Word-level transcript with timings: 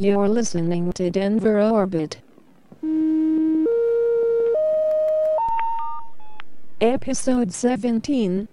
You're 0.00 0.28
listening 0.28 0.92
to 0.94 1.08
Denver 1.08 1.62
Orbit. 1.62 2.16
Episode 6.80 7.52
17. 7.52 8.48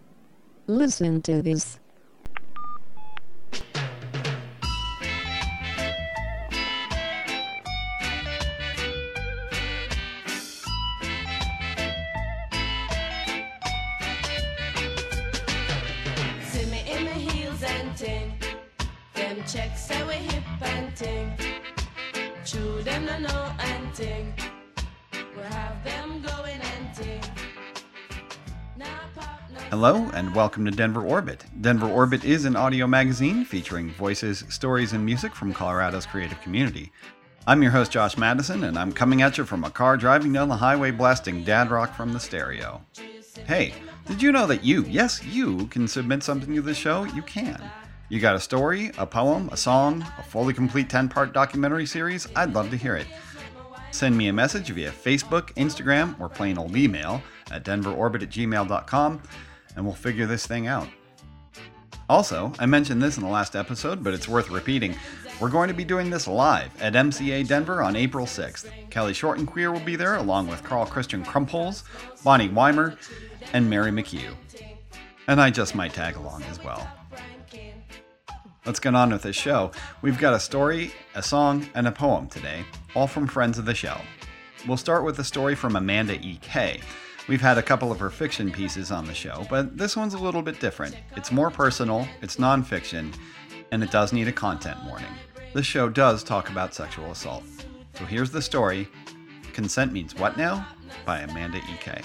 Listen 0.68 1.22
to 1.24 1.42
this. 1.42 1.80
Welcome 30.42 30.66
to 30.66 30.72
Denver 30.72 31.06
Orbit. 31.06 31.46
Denver 31.62 31.88
Orbit 31.88 32.26
is 32.26 32.46
an 32.46 32.56
audio 32.56 32.88
magazine 32.88 33.46
featuring 33.46 33.92
voices, 33.92 34.44
stories, 34.50 34.92
and 34.92 35.06
music 35.06 35.36
from 35.36 35.54
Colorado's 35.54 36.08
creative 36.08 36.42
community. 36.42 36.92
I'm 37.46 37.62
your 37.62 37.72
host, 37.72 37.92
Josh 37.92 38.18
Madison, 38.18 38.64
and 38.64 38.76
I'm 38.76 38.92
coming 38.92 39.22
at 39.22 39.38
you 39.38 39.46
from 39.46 39.64
a 39.64 39.70
car 39.70 39.98
driving 39.98 40.34
down 40.34 40.50
the 40.50 40.56
highway 40.56 40.90
blasting 40.90 41.44
dad 41.44 41.70
rock 41.70 41.96
from 41.96 42.12
the 42.12 42.20
stereo. 42.20 42.84
Hey, 43.46 43.76
did 44.08 44.20
you 44.20 44.32
know 44.32 44.48
that 44.48 44.64
you, 44.64 44.84
yes, 44.86 45.24
you, 45.24 45.68
can 45.68 45.88
submit 45.88 46.24
something 46.24 46.56
to 46.56 46.62
the 46.64 46.74
show? 46.74 47.04
You 47.04 47.22
can. 47.22 47.62
You 48.10 48.20
got 48.20 48.36
a 48.36 48.40
story, 48.40 48.90
a 48.98 49.06
poem, 49.06 49.48
a 49.52 49.58
song, 49.58 50.04
a 50.18 50.24
fully 50.24 50.56
complete 50.56 50.90
10 50.90 51.08
part 51.08 51.34
documentary 51.34 51.86
series? 51.86 52.28
I'd 52.36 52.56
love 52.56 52.72
to 52.72 52.78
hear 52.78 52.96
it. 52.96 53.06
Send 53.92 54.18
me 54.18 54.30
a 54.30 54.34
message 54.34 54.72
via 54.72 54.90
Facebook, 54.90 55.54
Instagram, 55.54 56.20
or 56.20 56.30
plain 56.30 56.58
old 56.58 56.76
email 56.76 57.22
at 57.52 57.64
denverorbit 57.64 58.24
at 58.24 58.32
gmail.com, 58.32 59.22
and 59.76 59.86
we'll 59.86 59.94
figure 59.94 60.26
this 60.26 60.46
thing 60.46 60.68
out. 60.68 60.88
Also, 62.10 62.52
I 62.60 62.66
mentioned 62.66 63.02
this 63.02 63.18
in 63.18 63.24
the 63.24 63.30
last 63.30 63.56
episode, 63.56 64.04
but 64.04 64.14
it's 64.14 64.28
worth 64.28 64.50
repeating. 64.50 64.96
We're 65.40 65.50
going 65.50 65.70
to 65.70 65.74
be 65.74 65.86
doing 65.86 66.10
this 66.10 66.28
live 66.28 66.70
at 66.82 66.94
MCA 66.94 67.48
Denver 67.48 67.82
on 67.82 67.96
April 67.96 68.26
6th. 68.26 68.70
Kelly 68.90 69.14
Short 69.14 69.40
and 69.40 69.48
Queer 69.48 69.72
will 69.72 69.80
be 69.80 69.96
there, 69.96 70.16
along 70.16 70.48
with 70.48 70.64
Carl 70.64 70.86
Christian 70.86 71.24
Crumpholes, 71.24 71.84
Bonnie 72.24 72.50
Weimer, 72.50 72.98
and 73.54 73.70
Mary 73.70 73.92
McHugh. 73.92 74.36
And 75.28 75.40
I 75.40 75.50
just 75.50 75.74
might 75.74 75.94
tag 75.94 76.18
along 76.18 76.44
as 76.44 76.62
well. 76.64 76.88
Let's 78.66 78.80
get 78.80 78.94
on 78.94 79.12
with 79.12 79.24
this 79.24 79.36
show. 79.36 79.72
We've 80.02 80.20
got 80.20 80.34
a 80.34 80.40
story, 80.40 80.92
a 81.16 81.24
song, 81.24 81.68
and 81.74 81.88
a 81.88 81.92
poem 81.92 82.28
today, 82.28 82.64
all 82.94 83.08
from 83.08 83.26
friends 83.26 83.58
of 83.58 83.66
the 83.66 83.74
show. 83.74 83.98
We'll 84.68 84.78
start 84.78 85.04
with 85.04 85.18
a 85.18 85.24
story 85.24 85.56
from 85.56 85.76
Amanda 85.76 86.20
E.K. 86.22 86.82
We've 87.32 87.40
had 87.40 87.58
a 87.58 87.64
couple 87.64 87.94
of 87.94 88.00
her 88.02 88.10
fiction 88.10 88.52
pieces 88.52 88.92
on 88.92 89.06
the 89.06 89.14
show, 89.14 89.48
but 89.50 89.78
this 89.78 89.96
one's 89.96 90.16
a 90.16 90.20
little 90.20 90.42
bit 90.42 90.60
different. 90.60 90.98
It's 91.16 91.32
more 91.32 91.50
personal, 91.50 92.06
it's 92.22 92.36
nonfiction, 92.36 93.16
and 93.72 93.82
it 93.82 93.90
does 93.90 94.12
need 94.12 94.28
a 94.28 94.34
content 94.34 94.78
warning. 94.86 95.14
This 95.54 95.66
show 95.66 95.88
does 95.88 96.26
talk 96.26 96.50
about 96.50 96.74
sexual 96.74 97.10
assault. 97.10 97.46
So 97.98 98.04
here's 98.04 98.32
the 98.32 98.42
story 98.42 98.90
Consent 99.54 99.94
Means 99.94 100.14
What 100.14 100.36
Now? 100.36 100.68
by 101.06 101.20
Amanda 101.20 101.60
E.K. 101.60 102.02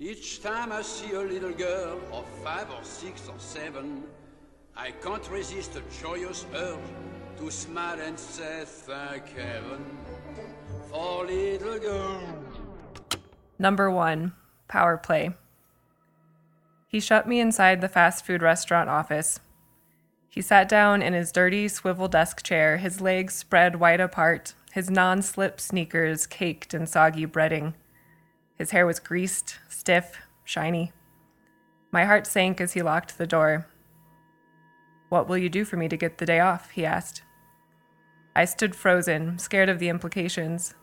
Each 0.00 0.42
time 0.42 0.72
I 0.72 0.82
see 0.82 1.12
a 1.12 1.20
little 1.20 1.52
girl 1.52 2.00
of 2.12 2.26
five 2.42 2.68
or 2.72 2.82
six 2.82 3.28
or 3.28 3.38
seven, 3.38 4.02
I 4.76 4.90
can't 4.90 5.30
resist 5.30 5.76
a 5.76 5.82
joyous 6.02 6.46
urge 6.54 6.78
to 7.36 7.50
smile 7.50 8.00
and 8.00 8.18
say 8.18 8.62
thank 8.64 9.28
heaven 9.36 9.84
for 10.88 11.26
little 11.26 11.78
girl. 11.78 12.22
Number 13.58 13.90
one, 13.90 14.32
power 14.68 14.96
play. 14.96 15.30
He 16.88 17.00
shut 17.00 17.28
me 17.28 17.38
inside 17.38 17.80
the 17.80 17.88
fast 17.88 18.24
food 18.24 18.42
restaurant 18.42 18.88
office. 18.88 19.40
He 20.28 20.40
sat 20.40 20.68
down 20.68 21.02
in 21.02 21.12
his 21.12 21.32
dirty 21.32 21.68
swivel 21.68 22.08
desk 22.08 22.42
chair, 22.42 22.78
his 22.78 23.00
legs 23.00 23.34
spread 23.34 23.78
wide 23.78 24.00
apart, 24.00 24.54
his 24.72 24.88
non 24.88 25.20
slip 25.20 25.60
sneakers 25.60 26.26
caked 26.26 26.72
in 26.72 26.86
soggy 26.86 27.26
breading. 27.26 27.74
His 28.56 28.70
hair 28.70 28.86
was 28.86 29.00
greased, 29.00 29.58
stiff, 29.68 30.16
shiny. 30.44 30.92
My 31.90 32.06
heart 32.06 32.26
sank 32.26 32.60
as 32.60 32.72
he 32.72 32.80
locked 32.80 33.18
the 33.18 33.26
door. 33.26 33.66
What 35.12 35.28
will 35.28 35.36
you 35.36 35.50
do 35.50 35.66
for 35.66 35.76
me 35.76 35.90
to 35.90 35.96
get 35.98 36.16
the 36.16 36.24
day 36.24 36.40
off? 36.40 36.70
he 36.70 36.86
asked. 36.86 37.20
I 38.34 38.46
stood 38.46 38.74
frozen, 38.74 39.38
scared 39.38 39.68
of 39.68 39.78
the 39.78 39.90
implications. 39.90 40.74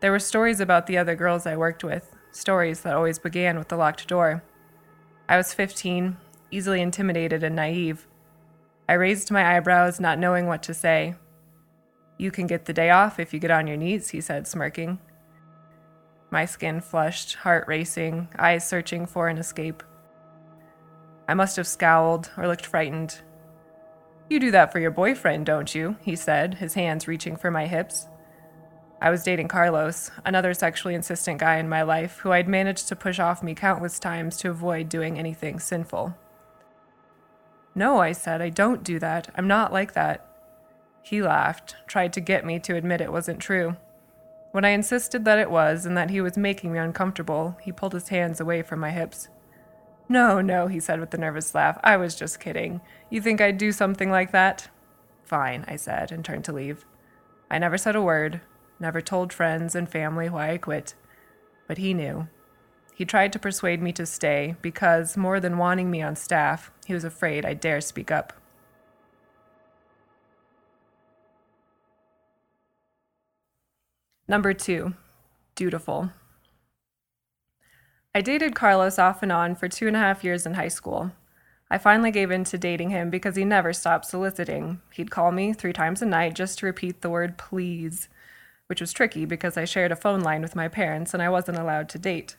There 0.00 0.10
were 0.10 0.18
stories 0.18 0.58
about 0.58 0.88
the 0.88 0.98
other 0.98 1.14
girls 1.14 1.46
I 1.46 1.56
worked 1.56 1.84
with, 1.84 2.16
stories 2.32 2.80
that 2.80 2.96
always 2.96 3.20
began 3.20 3.56
with 3.56 3.68
the 3.68 3.76
locked 3.76 4.08
door. 4.08 4.42
I 5.28 5.36
was 5.36 5.54
15, 5.54 6.16
easily 6.50 6.82
intimidated 6.82 7.44
and 7.44 7.54
naive. 7.54 8.08
I 8.88 8.94
raised 8.94 9.30
my 9.30 9.56
eyebrows, 9.56 10.00
not 10.00 10.18
knowing 10.18 10.48
what 10.48 10.64
to 10.64 10.74
say. 10.74 11.14
You 12.18 12.32
can 12.32 12.48
get 12.48 12.64
the 12.64 12.72
day 12.72 12.90
off 12.90 13.20
if 13.20 13.32
you 13.32 13.38
get 13.38 13.52
on 13.52 13.68
your 13.68 13.76
knees, 13.76 14.08
he 14.08 14.20
said, 14.20 14.48
smirking. 14.48 14.98
My 16.28 16.44
skin 16.44 16.80
flushed, 16.80 17.36
heart 17.36 17.68
racing, 17.68 18.30
eyes 18.36 18.66
searching 18.66 19.06
for 19.06 19.28
an 19.28 19.38
escape. 19.38 19.84
I 21.28 21.34
must 21.34 21.54
have 21.54 21.68
scowled 21.68 22.32
or 22.36 22.48
looked 22.48 22.66
frightened. 22.66 23.20
You 24.30 24.38
do 24.38 24.52
that 24.52 24.70
for 24.70 24.78
your 24.78 24.92
boyfriend, 24.92 25.44
don't 25.44 25.74
you? 25.74 25.96
he 26.02 26.14
said, 26.14 26.54
his 26.54 26.74
hands 26.74 27.08
reaching 27.08 27.36
for 27.36 27.50
my 27.50 27.66
hips. 27.66 28.06
I 29.02 29.10
was 29.10 29.24
dating 29.24 29.48
Carlos, 29.48 30.12
another 30.24 30.54
sexually 30.54 30.94
insistent 30.94 31.40
guy 31.40 31.56
in 31.56 31.68
my 31.68 31.82
life 31.82 32.18
who 32.18 32.30
I'd 32.30 32.46
managed 32.46 32.86
to 32.88 32.96
push 32.96 33.18
off 33.18 33.42
me 33.42 33.56
countless 33.56 33.98
times 33.98 34.36
to 34.36 34.50
avoid 34.50 34.88
doing 34.88 35.18
anything 35.18 35.58
sinful. 35.58 36.16
No, 37.74 37.98
I 37.98 38.12
said, 38.12 38.40
I 38.40 38.50
don't 38.50 38.84
do 38.84 39.00
that. 39.00 39.32
I'm 39.34 39.48
not 39.48 39.72
like 39.72 39.94
that. 39.94 40.24
He 41.02 41.20
laughed, 41.20 41.74
tried 41.88 42.12
to 42.12 42.20
get 42.20 42.44
me 42.44 42.60
to 42.60 42.76
admit 42.76 43.00
it 43.00 43.10
wasn't 43.10 43.40
true. 43.40 43.76
When 44.52 44.64
I 44.64 44.68
insisted 44.68 45.24
that 45.24 45.40
it 45.40 45.50
was 45.50 45.84
and 45.84 45.96
that 45.96 46.10
he 46.10 46.20
was 46.20 46.36
making 46.36 46.72
me 46.72 46.78
uncomfortable, 46.78 47.56
he 47.60 47.72
pulled 47.72 47.94
his 47.94 48.10
hands 48.10 48.40
away 48.40 48.62
from 48.62 48.78
my 48.78 48.92
hips. 48.92 49.28
No, 50.10 50.40
no, 50.40 50.66
he 50.66 50.80
said 50.80 50.98
with 50.98 51.14
a 51.14 51.18
nervous 51.18 51.54
laugh. 51.54 51.78
I 51.84 51.96
was 51.96 52.16
just 52.16 52.40
kidding. 52.40 52.80
You 53.10 53.20
think 53.20 53.40
I'd 53.40 53.58
do 53.58 53.70
something 53.70 54.10
like 54.10 54.32
that? 54.32 54.68
Fine, 55.22 55.64
I 55.68 55.76
said, 55.76 56.10
and 56.10 56.24
turned 56.24 56.44
to 56.46 56.52
leave. 56.52 56.84
I 57.48 57.60
never 57.60 57.78
said 57.78 57.94
a 57.94 58.02
word, 58.02 58.40
never 58.80 59.00
told 59.00 59.32
friends 59.32 59.76
and 59.76 59.88
family 59.88 60.28
why 60.28 60.50
I 60.50 60.58
quit. 60.58 60.94
But 61.68 61.78
he 61.78 61.94
knew. 61.94 62.26
He 62.92 63.04
tried 63.04 63.32
to 63.34 63.38
persuade 63.38 63.80
me 63.80 63.92
to 63.92 64.04
stay 64.04 64.56
because, 64.60 65.16
more 65.16 65.38
than 65.38 65.58
wanting 65.58 65.92
me 65.92 66.02
on 66.02 66.16
staff, 66.16 66.72
he 66.86 66.92
was 66.92 67.04
afraid 67.04 67.46
I'd 67.46 67.60
dare 67.60 67.80
speak 67.80 68.10
up. 68.10 68.32
Number 74.26 74.54
two, 74.54 74.94
dutiful. 75.54 76.10
I 78.12 78.22
dated 78.22 78.56
Carlos 78.56 78.98
off 78.98 79.22
and 79.22 79.30
on 79.30 79.54
for 79.54 79.68
two 79.68 79.86
and 79.86 79.94
a 79.94 80.00
half 80.00 80.24
years 80.24 80.44
in 80.44 80.54
high 80.54 80.68
school. 80.68 81.12
I 81.70 81.78
finally 81.78 82.10
gave 82.10 82.32
in 82.32 82.42
to 82.44 82.58
dating 82.58 82.90
him 82.90 83.08
because 83.08 83.36
he 83.36 83.44
never 83.44 83.72
stopped 83.72 84.06
soliciting. 84.06 84.80
He'd 84.92 85.12
call 85.12 85.30
me 85.30 85.52
three 85.52 85.72
times 85.72 86.02
a 86.02 86.06
night 86.06 86.34
just 86.34 86.58
to 86.58 86.66
repeat 86.66 87.02
the 87.02 87.10
word 87.10 87.38
please, 87.38 88.08
which 88.66 88.80
was 88.80 88.92
tricky 88.92 89.26
because 89.26 89.56
I 89.56 89.64
shared 89.64 89.92
a 89.92 89.96
phone 89.96 90.22
line 90.22 90.42
with 90.42 90.56
my 90.56 90.66
parents 90.66 91.14
and 91.14 91.22
I 91.22 91.28
wasn't 91.28 91.58
allowed 91.58 91.88
to 91.90 92.00
date. 92.00 92.36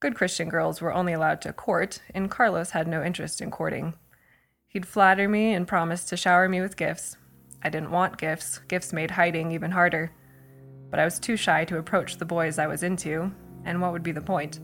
Good 0.00 0.16
Christian 0.16 0.48
girls 0.48 0.80
were 0.80 0.92
only 0.92 1.12
allowed 1.12 1.40
to 1.42 1.52
court, 1.52 2.02
and 2.12 2.28
Carlos 2.28 2.70
had 2.70 2.88
no 2.88 3.02
interest 3.04 3.40
in 3.40 3.52
courting. 3.52 3.94
He'd 4.66 4.86
flatter 4.86 5.28
me 5.28 5.54
and 5.54 5.68
promise 5.68 6.02
to 6.06 6.16
shower 6.16 6.48
me 6.48 6.60
with 6.60 6.76
gifts. 6.76 7.16
I 7.62 7.70
didn't 7.70 7.92
want 7.92 8.18
gifts, 8.18 8.58
gifts 8.66 8.92
made 8.92 9.12
hiding 9.12 9.52
even 9.52 9.70
harder. 9.70 10.10
But 10.90 10.98
I 10.98 11.04
was 11.04 11.20
too 11.20 11.36
shy 11.36 11.64
to 11.66 11.78
approach 11.78 12.18
the 12.18 12.24
boys 12.24 12.58
I 12.58 12.66
was 12.66 12.82
into, 12.82 13.32
and 13.64 13.80
what 13.80 13.92
would 13.92 14.02
be 14.02 14.12
the 14.12 14.20
point? 14.20 14.58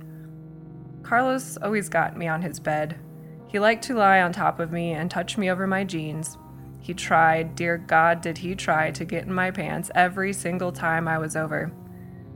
Carlos 1.03 1.57
always 1.59 1.89
got 1.89 2.17
me 2.17 2.29
on 2.29 2.43
his 2.43 2.61
bed. 2.61 2.99
He 3.49 3.59
liked 3.59 3.85
to 3.85 3.95
lie 3.95 4.23
on 4.23 4.33
top 4.33 4.61
of 4.61 4.73
me 4.73 4.93
and 4.93 5.11
touch 5.11 5.37
me 5.37 5.51
over 5.51 5.67
my 5.67 5.85
jeans. 5.85 6.39
He 6.81 6.95
tried, 6.95 7.55
dear 7.55 7.79
God, 7.79 8.23
did 8.23 8.39
he 8.39 8.55
try 8.55 8.91
to 8.91 9.05
get 9.05 9.25
in 9.25 9.33
my 9.33 9.51
pants 9.51 9.91
every 9.95 10.33
single 10.33 10.73
time 10.73 11.07
I 11.07 11.19
was 11.19 11.37
over. 11.37 11.71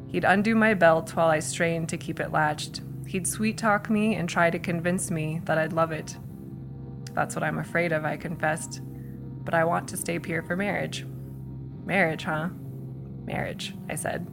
He'd 0.09 0.25
undo 0.25 0.55
my 0.55 0.75
belt 0.75 1.17
while 1.17 1.29
I 1.29 1.41
strained 1.41 1.89
to 1.89 1.97
keep 1.97 2.21
it 2.21 2.33
latched. 2.33 2.83
He'd 3.07 3.27
sweet 3.27 3.59
talk 3.59 3.91
me 3.91 4.15
and 4.15 4.29
try 4.29 4.51
to 4.51 4.59
convince 4.59 5.11
me 5.11 5.41
that 5.45 5.59
I'd 5.59 5.73
love 5.73 5.91
it. 5.91 6.17
That's 7.13 7.35
what 7.35 7.45
I'm 7.45 7.59
afraid 7.59 7.93
of, 7.93 8.05
I 8.05 8.17
confessed. 8.17 8.83
But 9.45 9.55
I 9.55 9.65
want 9.65 9.89
to 9.89 9.97
stay 9.97 10.19
pure 10.19 10.43
for 10.43 10.57
marriage. 10.57 11.07
Marriage, 11.85 12.25
huh? 12.25 12.51
Marriage, 13.25 13.75
I 13.89 13.95
said. 13.95 14.27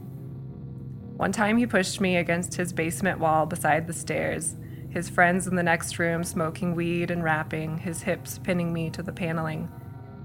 One 1.16 1.30
time 1.30 1.58
he 1.58 1.66
pushed 1.66 2.00
me 2.00 2.16
against 2.16 2.54
his 2.54 2.72
basement 2.72 3.20
wall 3.20 3.46
beside 3.46 3.86
the 3.86 3.92
stairs, 3.92 4.56
his 4.90 5.08
friends 5.08 5.46
in 5.46 5.54
the 5.54 5.62
next 5.62 5.98
room 5.98 6.24
smoking 6.24 6.74
weed 6.74 7.10
and 7.10 7.22
rapping, 7.22 7.78
his 7.78 8.02
hips 8.02 8.38
pinning 8.38 8.72
me 8.72 8.90
to 8.90 9.02
the 9.02 9.12
paneling. 9.12 9.70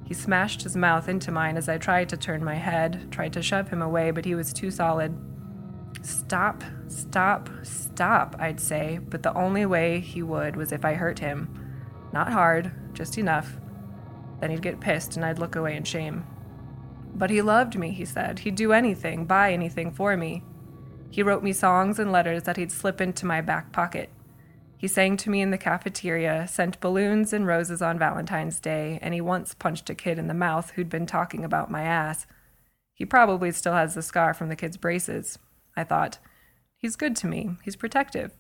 He 0.06 0.16
smashed 0.16 0.64
his 0.64 0.76
mouth 0.76 1.08
into 1.08 1.32
mine 1.32 1.58
as 1.58 1.70
I 1.70 1.78
tried 1.78 2.10
to 2.10 2.18
turn 2.18 2.44
my 2.44 2.56
head, 2.56 3.12
tried 3.12 3.34
to 3.34 3.44
shove 3.44 3.70
him 3.70 3.84
away, 3.84 4.10
but 4.10 4.26
he 4.26 4.34
was 4.34 4.52
too 4.52 4.72
solid. 4.72 5.16
Stop, 6.02 6.64
stop, 6.88 7.50
stop, 7.62 8.36
I'd 8.40 8.60
say, 8.60 9.00
but 9.10 9.22
the 9.22 9.34
only 9.36 9.68
way 9.68 10.00
he 10.00 10.24
would 10.24 10.56
was 10.56 10.72
if 10.72 10.84
I 10.84 10.96
hurt 10.96 11.20
him. 11.20 11.50
Not 12.12 12.32
hard, 12.32 12.72
just 12.94 13.20
enough. 13.20 13.58
Then 14.40 14.50
he'd 14.50 14.64
get 14.64 14.80
pissed 14.80 15.16
and 15.16 15.24
I'd 15.24 15.38
look 15.38 15.56
away 15.56 15.76
in 15.76 15.84
shame. 15.84 16.26
But 17.14 17.30
he 17.30 17.44
loved 17.44 17.78
me, 17.78 17.92
he 17.92 18.06
said. 18.06 18.40
He'd 18.40 18.56
do 18.56 18.74
anything, 18.74 19.26
buy 19.26 19.54
anything 19.54 19.92
for 19.92 20.18
me. 20.18 20.44
He 21.10 21.24
wrote 21.24 21.44
me 21.44 21.54
songs 21.54 22.00
and 22.00 22.12
letters 22.12 22.44
that 22.44 22.58
he'd 22.58 22.72
slip 22.72 23.02
into 23.02 23.26
my 23.26 23.42
back 23.42 23.72
pocket. 23.72 24.10
He 24.78 24.88
sang 24.88 25.18
to 25.18 25.30
me 25.30 25.42
in 25.42 25.52
the 25.52 25.58
cafeteria, 25.58 26.48
sent 26.48 26.80
balloons 26.80 27.34
and 27.34 27.46
roses 27.46 27.82
on 27.82 28.00
Valentine's 28.00 28.60
Day, 28.60 28.98
and 29.02 29.14
he 29.14 29.20
once 29.20 29.54
punched 29.54 29.90
a 29.90 29.96
kid 29.96 30.18
in 30.18 30.28
the 30.28 30.34
mouth 30.34 30.72
who'd 30.72 30.90
been 30.90 31.06
talking 31.06 31.44
about 31.44 31.70
my 31.70 31.82
ass. 31.82 32.26
He 32.94 33.06
probably 33.06 33.52
still 33.52 33.74
has 33.74 33.96
the 33.96 34.02
scar 34.02 34.34
from 34.34 34.48
the 34.48 34.56
kid's 34.56 34.78
braces. 34.78 35.38
I 35.76 35.84
thought, 35.84 36.20
he's 36.78 36.96
good 36.96 37.16
to 37.18 37.28
me, 37.28 37.58
he's 37.64 37.76
protective. 37.76 38.32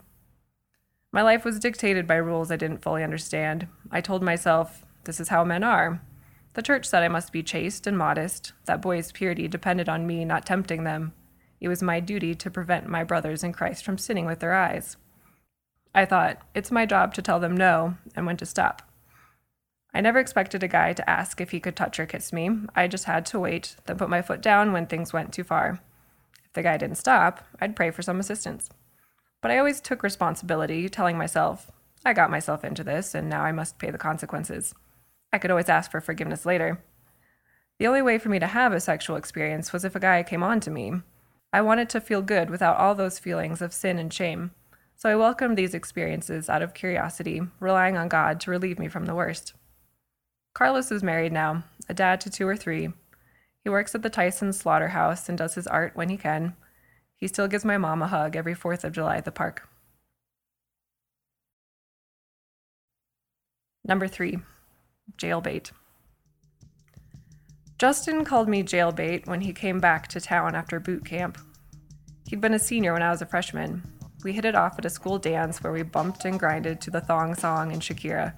My 1.11 1.23
life 1.23 1.43
was 1.43 1.59
dictated 1.59 2.07
by 2.07 2.15
rules 2.15 2.51
I 2.51 2.55
didn't 2.55 2.83
fully 2.83 3.03
understand. 3.03 3.67
I 3.91 3.99
told 3.99 4.23
myself, 4.23 4.85
this 5.05 5.19
is 5.19 5.29
how 5.29 5.43
men 5.43 5.63
are. 5.63 6.01
The 6.53 6.61
church 6.61 6.85
said 6.85 7.03
I 7.03 7.07
must 7.07 7.33
be 7.33 7.43
chaste 7.43 7.87
and 7.87 7.97
modest, 7.97 8.53
that 8.65 8.81
boys' 8.81 9.11
purity 9.11 9.47
depended 9.47 9.89
on 9.89 10.07
me 10.07 10.23
not 10.23 10.45
tempting 10.45 10.83
them. 10.83 11.13
It 11.59 11.67
was 11.67 11.83
my 11.83 11.99
duty 11.99 12.35
to 12.35 12.51
prevent 12.51 12.87
my 12.87 13.03
brothers 13.03 13.43
in 13.43 13.53
Christ 13.53 13.83
from 13.83 13.97
sinning 13.97 14.25
with 14.25 14.39
their 14.39 14.53
eyes. 14.53 14.97
I 15.93 16.05
thought, 16.05 16.41
it's 16.53 16.71
my 16.71 16.85
job 16.85 17.13
to 17.15 17.21
tell 17.21 17.39
them 17.39 17.57
no 17.57 17.95
and 18.15 18.25
when 18.25 18.37
to 18.37 18.45
stop. 18.45 18.83
I 19.93 20.01
never 20.01 20.19
expected 20.19 20.63
a 20.63 20.67
guy 20.67 20.93
to 20.93 21.09
ask 21.09 21.41
if 21.41 21.51
he 21.51 21.59
could 21.59 21.75
touch 21.75 21.99
or 21.99 22.05
kiss 22.05 22.31
me. 22.31 22.49
I 22.75 22.87
just 22.87 23.05
had 23.05 23.25
to 23.27 23.39
wait, 23.39 23.75
then 23.85 23.97
put 23.97 24.09
my 24.09 24.21
foot 24.21 24.41
down 24.41 24.71
when 24.71 24.85
things 24.85 25.11
went 25.11 25.33
too 25.33 25.43
far. 25.43 25.79
If 26.45 26.53
the 26.53 26.63
guy 26.63 26.77
didn't 26.77 26.97
stop, 26.97 27.43
I'd 27.59 27.75
pray 27.75 27.89
for 27.91 28.03
some 28.03 28.19
assistance. 28.19 28.69
But 29.41 29.51
I 29.51 29.57
always 29.57 29.81
took 29.81 30.03
responsibility, 30.03 30.89
telling 30.89 31.17
myself, 31.17 31.71
I 32.05 32.13
got 32.13 32.31
myself 32.31 32.63
into 32.63 32.83
this, 32.83 33.15
and 33.15 33.29
now 33.29 33.41
I 33.43 33.51
must 33.51 33.79
pay 33.79 33.89
the 33.89 33.97
consequences. 33.97 34.73
I 35.33 35.37
could 35.37 35.51
always 35.51 35.69
ask 35.69 35.91
for 35.91 36.01
forgiveness 36.01 36.45
later. 36.45 36.83
The 37.77 37.87
only 37.87 38.01
way 38.01 38.17
for 38.19 38.29
me 38.29 38.39
to 38.39 38.47
have 38.47 38.73
a 38.73 38.79
sexual 38.79 39.15
experience 39.15 39.73
was 39.73 39.85
if 39.85 39.95
a 39.95 39.99
guy 39.99 40.21
came 40.23 40.43
on 40.43 40.59
to 40.61 40.71
me. 40.71 40.93
I 41.51 41.61
wanted 41.61 41.89
to 41.89 42.01
feel 42.01 42.21
good 42.21 42.49
without 42.49 42.77
all 42.77 42.93
those 42.93 43.19
feelings 43.19 43.61
of 43.61 43.73
sin 43.73 43.97
and 43.97 44.13
shame. 44.13 44.51
So 44.95 45.09
I 45.09 45.15
welcomed 45.15 45.57
these 45.57 45.73
experiences 45.73 46.49
out 46.49 46.61
of 46.61 46.73
curiosity, 46.73 47.41
relying 47.59 47.97
on 47.97 48.09
God 48.09 48.39
to 48.41 48.51
relieve 48.51 48.77
me 48.77 48.87
from 48.87 49.05
the 49.05 49.15
worst. 49.15 49.53
Carlos 50.53 50.91
is 50.91 51.01
married 51.01 51.31
now, 51.31 51.63
a 51.87 51.93
dad 51.93 52.21
to 52.21 52.29
two 52.29 52.47
or 52.47 52.57
three. 52.57 52.89
He 53.63 53.69
works 53.69 53.95
at 53.95 54.03
the 54.03 54.09
Tyson 54.09 54.53
slaughterhouse 54.53 55.29
and 55.29 55.37
does 55.37 55.55
his 55.55 55.67
art 55.67 55.95
when 55.95 56.09
he 56.09 56.17
can. 56.17 56.55
He 57.15 57.27
still 57.27 57.47
gives 57.47 57.65
my 57.65 57.77
mom 57.77 58.01
a 58.01 58.07
hug 58.07 58.35
every 58.35 58.55
4th 58.55 58.83
of 58.83 58.93
July 58.93 59.17
at 59.17 59.25
the 59.25 59.31
park. 59.31 59.67
Number 63.85 64.07
three, 64.07 64.39
jailbait. 65.17 65.71
Justin 67.79 68.25
called 68.25 68.49
me 68.49 68.61
jailbait 68.61 69.25
when 69.25 69.39
he 69.39 69.53
came 69.53 69.79
back 69.79 70.05
to 70.09 70.19
town 70.19 70.53
after 70.53 70.81
boot 70.81 71.05
camp. 71.05 71.37
He'd 72.27 72.41
been 72.41 72.53
a 72.53 72.59
senior 72.59 72.91
when 72.91 73.01
I 73.01 73.09
was 73.09 73.21
a 73.21 73.25
freshman. 73.25 73.81
We 74.21 74.33
hit 74.33 74.43
it 74.43 74.53
off 74.53 74.77
at 74.77 74.83
a 74.83 74.89
school 74.89 75.17
dance 75.17 75.63
where 75.63 75.71
we 75.71 75.83
bumped 75.83 76.25
and 76.25 76.37
grinded 76.37 76.81
to 76.81 76.91
the 76.91 76.99
thong 76.99 77.35
song 77.35 77.71
and 77.71 77.81
Shakira. 77.81 78.33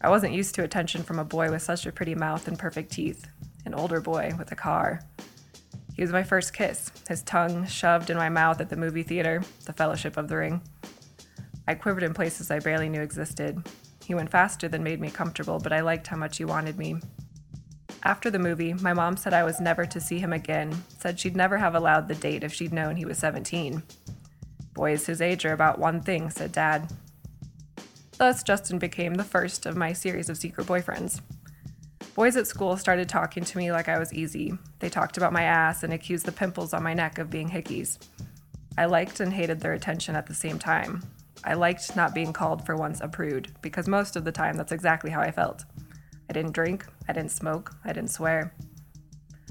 I 0.00 0.08
wasn't 0.08 0.34
used 0.34 0.54
to 0.54 0.62
attention 0.62 1.02
from 1.02 1.18
a 1.18 1.24
boy 1.24 1.50
with 1.50 1.62
such 1.62 1.84
a 1.84 1.90
pretty 1.90 2.14
mouth 2.14 2.46
and 2.46 2.56
perfect 2.56 2.92
teeth, 2.92 3.26
an 3.64 3.74
older 3.74 4.00
boy 4.00 4.32
with 4.38 4.52
a 4.52 4.56
car. 4.56 5.00
He 5.92 6.02
was 6.02 6.12
my 6.12 6.22
first 6.22 6.54
kiss, 6.54 6.92
his 7.08 7.24
tongue 7.24 7.66
shoved 7.66 8.08
in 8.08 8.16
my 8.16 8.28
mouth 8.28 8.60
at 8.60 8.68
the 8.68 8.76
movie 8.76 9.02
theater, 9.02 9.42
the 9.64 9.72
Fellowship 9.72 10.16
of 10.16 10.28
the 10.28 10.36
Ring. 10.36 10.62
I 11.66 11.74
quivered 11.74 12.04
in 12.04 12.14
places 12.14 12.52
I 12.52 12.60
barely 12.60 12.88
knew 12.88 13.02
existed. 13.02 13.66
He 14.04 14.14
went 14.14 14.30
faster 14.30 14.68
than 14.68 14.84
made 14.84 15.00
me 15.00 15.10
comfortable, 15.10 15.58
but 15.58 15.72
I 15.72 15.80
liked 15.80 16.06
how 16.06 16.16
much 16.16 16.36
he 16.36 16.44
wanted 16.44 16.78
me. 16.78 17.00
After 18.04 18.30
the 18.30 18.38
movie, 18.38 18.74
my 18.74 18.92
mom 18.92 19.16
said 19.16 19.32
I 19.32 19.44
was 19.44 19.60
never 19.60 19.86
to 19.86 20.00
see 20.00 20.18
him 20.18 20.32
again, 20.32 20.84
said 20.98 21.18
she'd 21.18 21.36
never 21.36 21.56
have 21.56 21.74
allowed 21.74 22.06
the 22.06 22.14
date 22.14 22.44
if 22.44 22.52
she'd 22.52 22.72
known 22.72 22.96
he 22.96 23.06
was 23.06 23.18
17. 23.18 23.82
Boys 24.74 25.06
his 25.06 25.22
age 25.22 25.46
are 25.46 25.52
about 25.52 25.78
one 25.78 26.02
thing, 26.02 26.28
said 26.28 26.52
Dad. 26.52 26.92
Thus, 28.18 28.42
Justin 28.42 28.78
became 28.78 29.14
the 29.14 29.24
first 29.24 29.64
of 29.64 29.76
my 29.76 29.92
series 29.92 30.28
of 30.28 30.36
secret 30.36 30.66
boyfriends. 30.66 31.20
Boys 32.14 32.36
at 32.36 32.46
school 32.46 32.76
started 32.76 33.08
talking 33.08 33.44
to 33.44 33.58
me 33.58 33.72
like 33.72 33.88
I 33.88 33.98
was 33.98 34.12
easy. 34.12 34.56
They 34.78 34.90
talked 34.90 35.16
about 35.16 35.32
my 35.32 35.42
ass 35.42 35.82
and 35.82 35.92
accused 35.92 36.26
the 36.26 36.32
pimples 36.32 36.74
on 36.74 36.82
my 36.82 36.94
neck 36.94 37.18
of 37.18 37.30
being 37.30 37.48
hickeys. 37.48 37.98
I 38.76 38.84
liked 38.84 39.18
and 39.20 39.32
hated 39.32 39.60
their 39.60 39.72
attention 39.72 40.14
at 40.14 40.26
the 40.26 40.34
same 40.34 40.58
time. 40.58 41.02
I 41.42 41.54
liked 41.54 41.96
not 41.96 42.14
being 42.14 42.32
called 42.32 42.64
for 42.64 42.76
once 42.76 43.00
a 43.00 43.08
prude, 43.08 43.52
because 43.62 43.88
most 43.88 44.14
of 44.14 44.24
the 44.24 44.32
time 44.32 44.56
that's 44.56 44.72
exactly 44.72 45.10
how 45.10 45.20
I 45.20 45.30
felt. 45.30 45.64
I 46.28 46.32
didn't 46.32 46.52
drink, 46.52 46.86
I 47.08 47.12
didn't 47.12 47.32
smoke, 47.32 47.74
I 47.84 47.92
didn't 47.92 48.10
swear. 48.10 48.54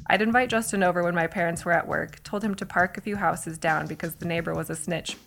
I'd 0.08 0.22
invite 0.22 0.50
Justin 0.50 0.84
over 0.84 1.04
when 1.04 1.16
my 1.16 1.28
parents 1.28 1.64
were 1.64 1.72
at 1.72 1.88
work, 1.88 2.22
told 2.24 2.44
him 2.44 2.56
to 2.56 2.66
park 2.66 2.98
a 2.98 3.02
few 3.02 3.16
houses 3.16 3.58
down 3.58 3.88
because 3.88 4.16
the 4.16 4.26
neighbor 4.26 4.54
was 4.54 4.70
a 4.70 4.76
snitch. 4.76 5.18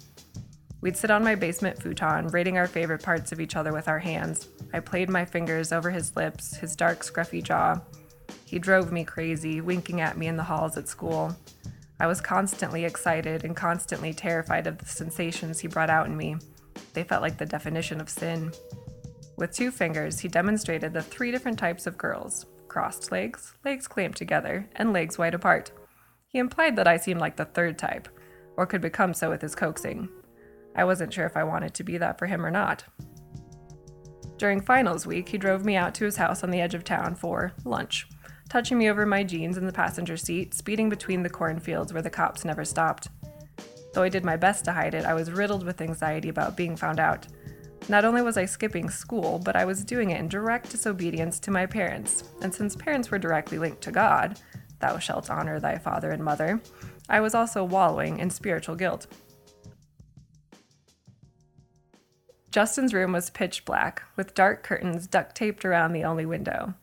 We'd 0.83 0.97
sit 0.97 1.11
on 1.11 1.25
my 1.25 1.35
basement 1.35 1.83
futon, 1.83 2.29
rating 2.29 2.59
our 2.59 2.67
favorite 2.67 3.03
parts 3.03 3.33
of 3.33 3.41
each 3.41 3.57
other 3.57 3.73
with 3.73 3.89
our 3.89 3.99
hands. 3.99 4.49
I 4.75 4.81
played 4.81 5.09
my 5.09 5.25
fingers 5.25 5.73
over 5.73 5.91
his 5.91 6.15
lips, 6.15 6.57
his 6.57 6.77
dark, 6.77 7.01
scruffy 7.01 7.43
jaw. 7.43 7.81
He 8.45 8.59
drove 8.59 8.93
me 8.93 9.03
crazy, 9.03 9.61
winking 9.61 10.01
at 10.01 10.19
me 10.19 10.27
in 10.27 10.37
the 10.37 10.45
halls 10.45 10.77
at 10.77 10.89
school. 10.89 11.35
I 11.99 12.07
was 12.07 12.21
constantly 12.21 12.85
excited 12.85 13.43
and 13.45 13.57
constantly 13.57 14.13
terrified 14.13 14.67
of 14.67 14.79
the 14.79 14.87
sensations 14.87 15.61
he 15.61 15.69
brought 15.69 15.91
out 15.91 16.07
in 16.07 16.17
me. 16.17 16.37
They 16.93 17.05
felt 17.05 17.23
like 17.23 17.39
the 17.39 17.47
definition 17.47 18.01
of 18.01 18.11
sin. 18.11 18.53
With 19.37 19.53
two 19.53 19.71
fingers, 19.71 20.21
he 20.21 20.29
demonstrated 20.29 20.93
the 20.93 21.03
three 21.03 21.31
different 21.31 21.59
types 21.59 21.87
of 21.87 21.99
girls 21.99 22.47
crossed 22.69 23.11
legs, 23.11 23.55
legs 23.65 23.89
clamped 23.89 24.19
together, 24.19 24.69
and 24.77 24.93
legs 24.93 25.17
wide 25.17 25.35
apart. 25.35 25.71
He 26.27 26.39
implied 26.39 26.77
that 26.77 26.87
I 26.87 26.99
seemed 26.99 27.21
like 27.21 27.37
the 27.37 27.47
third 27.47 27.79
type, 27.79 28.09
or 28.57 28.67
could 28.67 28.83
become 28.83 29.15
so 29.15 29.31
with 29.31 29.41
his 29.41 29.55
coaxing. 29.55 30.11
I 30.75 30.85
wasn't 30.85 31.13
sure 31.13 31.25
if 31.25 31.37
I 31.37 31.45
wanted 31.45 31.73
to 31.75 31.85
be 31.85 31.97
that 31.97 32.19
for 32.19 32.27
him 32.27 32.45
or 32.45 32.51
not. 32.51 32.85
During 34.37 34.61
finals 34.61 35.07
week, 35.07 35.31
he 35.31 35.39
drove 35.39 35.65
me 35.65 35.77
out 35.77 35.95
to 35.95 36.05
his 36.05 36.17
house 36.17 36.45
on 36.45 36.51
the 36.51 36.61
edge 36.61 36.75
of 36.75 36.85
town 36.85 37.15
for 37.15 37.55
lunch, 37.65 38.07
touching 38.51 38.77
me 38.77 38.91
over 38.91 39.07
my 39.07 39.25
jeans 39.25 39.57
in 39.57 39.67
the 39.67 39.73
passenger 39.73 40.19
seat, 40.19 40.53
speeding 40.53 40.91
between 40.91 41.23
the 41.23 41.31
cornfields 41.31 41.93
where 41.93 42.03
the 42.03 42.11
cops 42.11 42.45
never 42.45 42.65
stopped. 42.65 43.09
Though 43.95 44.03
I 44.03 44.11
did 44.11 44.25
my 44.25 44.37
best 44.37 44.67
to 44.67 44.73
hide 44.73 44.93
it, 44.93 45.07
I 45.07 45.15
was 45.15 45.33
riddled 45.33 45.65
with 45.65 45.81
anxiety 45.81 46.29
about 46.29 46.59
being 46.59 46.77
found 46.77 47.01
out. 47.01 47.27
Not 47.89 48.05
only 48.05 48.21
was 48.21 48.37
I 48.37 48.47
skipping 48.47 48.91
school, 48.91 49.39
but 49.39 49.55
I 49.55 49.65
was 49.65 49.85
doing 49.85 50.11
it 50.11 50.19
in 50.19 50.29
direct 50.29 50.71
disobedience 50.71 51.39
to 51.41 51.53
my 51.53 51.67
parents, 51.67 52.25
and 52.43 52.53
since 52.53 52.75
parents 52.75 53.11
were 53.11 53.19
directly 53.19 53.59
linked 53.59 53.83
to 53.83 53.93
God, 53.93 54.41
thou 54.81 54.99
shalt 54.99 55.31
honor 55.31 55.61
thy 55.61 55.79
father 55.79 56.11
and 56.11 56.25
mother, 56.25 56.61
I 57.09 57.21
was 57.21 57.35
also 57.35 57.63
wallowing 57.63 58.19
in 58.19 58.31
spiritual 58.31 58.75
guilt. 58.75 59.07
Justin's 62.51 62.95
room 62.95 63.13
was 63.13 63.31
pitch 63.31 63.65
black, 63.65 64.03
with 64.17 64.35
dark 64.35 64.65
curtains 64.65 65.07
duct 65.07 65.37
taped 65.37 65.65
around 65.65 65.93
the 65.93 66.05
only 66.05 66.27
window. 66.27 66.75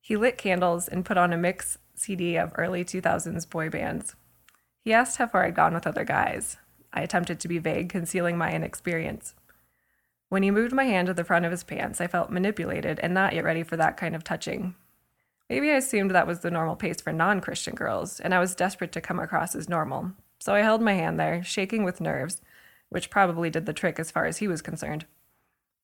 He 0.00 0.16
lit 0.16 0.38
candles 0.38 0.88
and 0.88 1.04
put 1.04 1.18
on 1.18 1.32
a 1.32 1.36
mix 1.36 1.76
CD 1.94 2.36
of 2.36 2.52
early 2.56 2.84
2000s 2.84 3.50
boy 3.50 3.68
bands. 3.68 4.14
He 4.84 4.94
asked 4.94 5.18
how 5.18 5.26
far 5.26 5.44
I'd 5.44 5.56
gone 5.56 5.74
with 5.74 5.86
other 5.86 6.04
guys. 6.04 6.56
I 6.92 7.02
attempted 7.02 7.40
to 7.40 7.48
be 7.48 7.58
vague, 7.58 7.90
concealing 7.90 8.38
my 8.38 8.52
inexperience. 8.52 9.34
When 10.28 10.42
he 10.42 10.50
moved 10.50 10.72
my 10.72 10.84
hand 10.84 11.06
to 11.06 11.14
the 11.14 11.24
front 11.24 11.44
of 11.44 11.50
his 11.50 11.64
pants, 11.64 12.00
I 12.00 12.06
felt 12.06 12.30
manipulated 12.30 13.00
and 13.00 13.14
not 13.14 13.32
yet 13.34 13.44
ready 13.44 13.62
for 13.62 13.76
that 13.76 13.96
kind 13.96 14.14
of 14.14 14.24
touching. 14.24 14.74
Maybe 15.48 15.70
I 15.70 15.76
assumed 15.76 16.10
that 16.10 16.26
was 16.26 16.40
the 16.40 16.50
normal 16.50 16.76
pace 16.76 17.00
for 17.00 17.12
non 17.12 17.40
Christian 17.40 17.74
girls, 17.74 18.20
and 18.20 18.34
I 18.34 18.40
was 18.40 18.54
desperate 18.54 18.92
to 18.92 19.00
come 19.00 19.18
across 19.18 19.54
as 19.54 19.68
normal. 19.68 20.12
So 20.40 20.54
I 20.54 20.60
held 20.60 20.82
my 20.82 20.92
hand 20.92 21.18
there, 21.18 21.42
shaking 21.42 21.84
with 21.84 22.00
nerves, 22.00 22.42
which 22.90 23.10
probably 23.10 23.48
did 23.48 23.64
the 23.64 23.72
trick 23.72 23.98
as 23.98 24.10
far 24.10 24.26
as 24.26 24.38
he 24.38 24.48
was 24.48 24.60
concerned. 24.60 25.06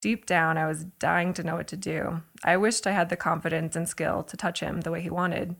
Deep 0.01 0.27
down, 0.27 0.57
I 0.57 0.67
was 0.67 0.85
dying 0.99 1.33
to 1.33 1.43
know 1.43 1.55
what 1.55 1.67
to 1.69 1.77
do. 1.77 2.21
I 2.43 2.57
wished 2.57 2.85
I 2.85 2.91
had 2.91 3.09
the 3.09 3.15
confidence 3.15 3.75
and 3.75 3.89
skill 3.89 4.21
to 4.23 4.37
touch 4.37 4.59
him 4.59 4.81
the 4.81 4.91
way 4.91 5.01
he 5.01 5.09
wanted. 5.09 5.55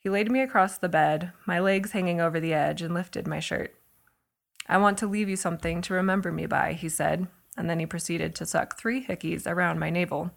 He 0.00 0.08
laid 0.08 0.30
me 0.30 0.40
across 0.40 0.76
the 0.76 0.88
bed, 0.88 1.32
my 1.46 1.60
legs 1.60 1.92
hanging 1.92 2.20
over 2.20 2.40
the 2.40 2.54
edge, 2.54 2.82
and 2.82 2.92
lifted 2.92 3.28
my 3.28 3.38
shirt. 3.38 3.74
I 4.66 4.78
want 4.78 4.98
to 4.98 5.06
leave 5.06 5.28
you 5.28 5.36
something 5.36 5.82
to 5.82 5.94
remember 5.94 6.32
me 6.32 6.46
by, 6.46 6.72
he 6.72 6.88
said, 6.88 7.28
and 7.60 7.70
then 7.70 7.78
he 7.78 7.86
proceeded 7.86 8.34
to 8.34 8.46
suck 8.46 8.76
three 8.76 9.04
hickeys 9.04 9.46
around 9.46 9.78
my 9.78 9.90
navel. 9.90 10.32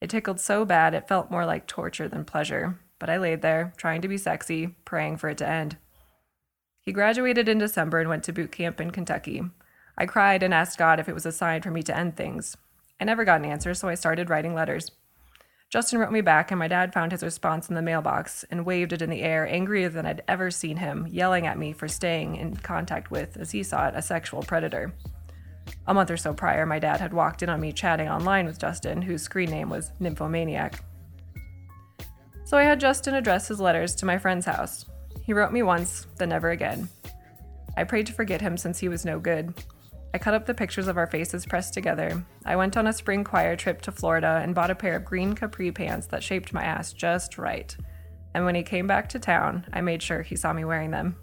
It 0.00 0.10
tickled 0.10 0.38
so 0.38 0.64
bad 0.64 0.94
it 0.94 1.08
felt 1.08 1.30
more 1.30 1.46
like 1.46 1.66
torture 1.66 2.06
than 2.06 2.24
pleasure, 2.24 2.78
but 2.98 3.10
I 3.10 3.16
laid 3.16 3.40
there, 3.40 3.72
trying 3.76 4.02
to 4.02 4.08
be 4.08 4.18
sexy, 4.18 4.76
praying 4.84 5.16
for 5.16 5.30
it 5.30 5.38
to 5.38 5.48
end. 5.48 5.78
He 6.82 6.92
graduated 6.92 7.48
in 7.48 7.58
December 7.58 7.98
and 7.98 8.08
went 8.08 8.24
to 8.24 8.32
boot 8.32 8.52
camp 8.52 8.80
in 8.80 8.90
Kentucky. 8.90 9.42
I 9.96 10.06
cried 10.06 10.42
and 10.42 10.54
asked 10.54 10.78
God 10.78 11.00
if 11.00 11.08
it 11.08 11.14
was 11.14 11.26
a 11.26 11.32
sign 11.32 11.62
for 11.62 11.70
me 11.70 11.82
to 11.82 11.96
end 11.96 12.16
things. 12.16 12.56
I 13.00 13.04
never 13.04 13.24
got 13.24 13.40
an 13.40 13.46
answer, 13.46 13.72
so 13.74 13.88
I 13.88 13.94
started 13.94 14.30
writing 14.30 14.54
letters. 14.54 14.90
Justin 15.70 16.00
wrote 16.00 16.10
me 16.10 16.20
back, 16.20 16.50
and 16.50 16.58
my 16.58 16.68
dad 16.68 16.92
found 16.92 17.12
his 17.12 17.22
response 17.22 17.68
in 17.68 17.76
the 17.76 17.82
mailbox 17.82 18.44
and 18.50 18.66
waved 18.66 18.92
it 18.92 19.02
in 19.02 19.08
the 19.08 19.22
air, 19.22 19.46
angrier 19.48 19.88
than 19.88 20.04
I'd 20.04 20.24
ever 20.26 20.50
seen 20.50 20.78
him, 20.78 21.06
yelling 21.08 21.46
at 21.46 21.58
me 21.58 21.72
for 21.72 21.86
staying 21.86 22.36
in 22.36 22.56
contact 22.56 23.10
with, 23.10 23.36
as 23.36 23.52
he 23.52 23.62
saw 23.62 23.86
it, 23.88 23.94
a 23.94 24.02
sexual 24.02 24.42
predator. 24.42 24.92
A 25.86 25.94
month 25.94 26.10
or 26.10 26.16
so 26.16 26.32
prior, 26.32 26.66
my 26.66 26.78
dad 26.78 27.00
had 27.00 27.12
walked 27.12 27.42
in 27.42 27.48
on 27.48 27.60
me 27.60 27.72
chatting 27.72 28.08
online 28.08 28.46
with 28.46 28.58
Justin, 28.58 29.02
whose 29.02 29.22
screen 29.22 29.50
name 29.50 29.70
was 29.70 29.92
Nymphomaniac. 29.98 30.84
So 32.44 32.56
I 32.56 32.64
had 32.64 32.80
Justin 32.80 33.14
address 33.14 33.48
his 33.48 33.60
letters 33.60 33.94
to 33.96 34.06
my 34.06 34.18
friend's 34.18 34.46
house. 34.46 34.84
He 35.22 35.32
wrote 35.32 35.52
me 35.52 35.62
once, 35.62 36.06
then 36.16 36.30
never 36.30 36.50
again. 36.50 36.88
I 37.76 37.84
prayed 37.84 38.06
to 38.06 38.12
forget 38.12 38.40
him 38.40 38.56
since 38.56 38.78
he 38.78 38.88
was 38.88 39.04
no 39.04 39.18
good. 39.18 39.54
I 40.12 40.18
cut 40.18 40.34
up 40.34 40.46
the 40.46 40.54
pictures 40.54 40.88
of 40.88 40.96
our 40.96 41.06
faces 41.06 41.46
pressed 41.46 41.72
together. 41.72 42.24
I 42.44 42.56
went 42.56 42.76
on 42.76 42.88
a 42.88 42.92
spring 42.92 43.22
choir 43.22 43.54
trip 43.54 43.80
to 43.82 43.92
Florida 43.92 44.40
and 44.42 44.54
bought 44.54 44.70
a 44.70 44.74
pair 44.74 44.96
of 44.96 45.04
green 45.04 45.34
capri 45.34 45.70
pants 45.70 46.08
that 46.08 46.24
shaped 46.24 46.52
my 46.52 46.64
ass 46.64 46.92
just 46.92 47.38
right. 47.38 47.76
And 48.34 48.44
when 48.44 48.56
he 48.56 48.62
came 48.62 48.88
back 48.88 49.08
to 49.10 49.20
town, 49.20 49.66
I 49.72 49.80
made 49.80 50.02
sure 50.02 50.22
he 50.22 50.34
saw 50.34 50.52
me 50.52 50.64
wearing 50.64 50.90
them. 50.90 51.16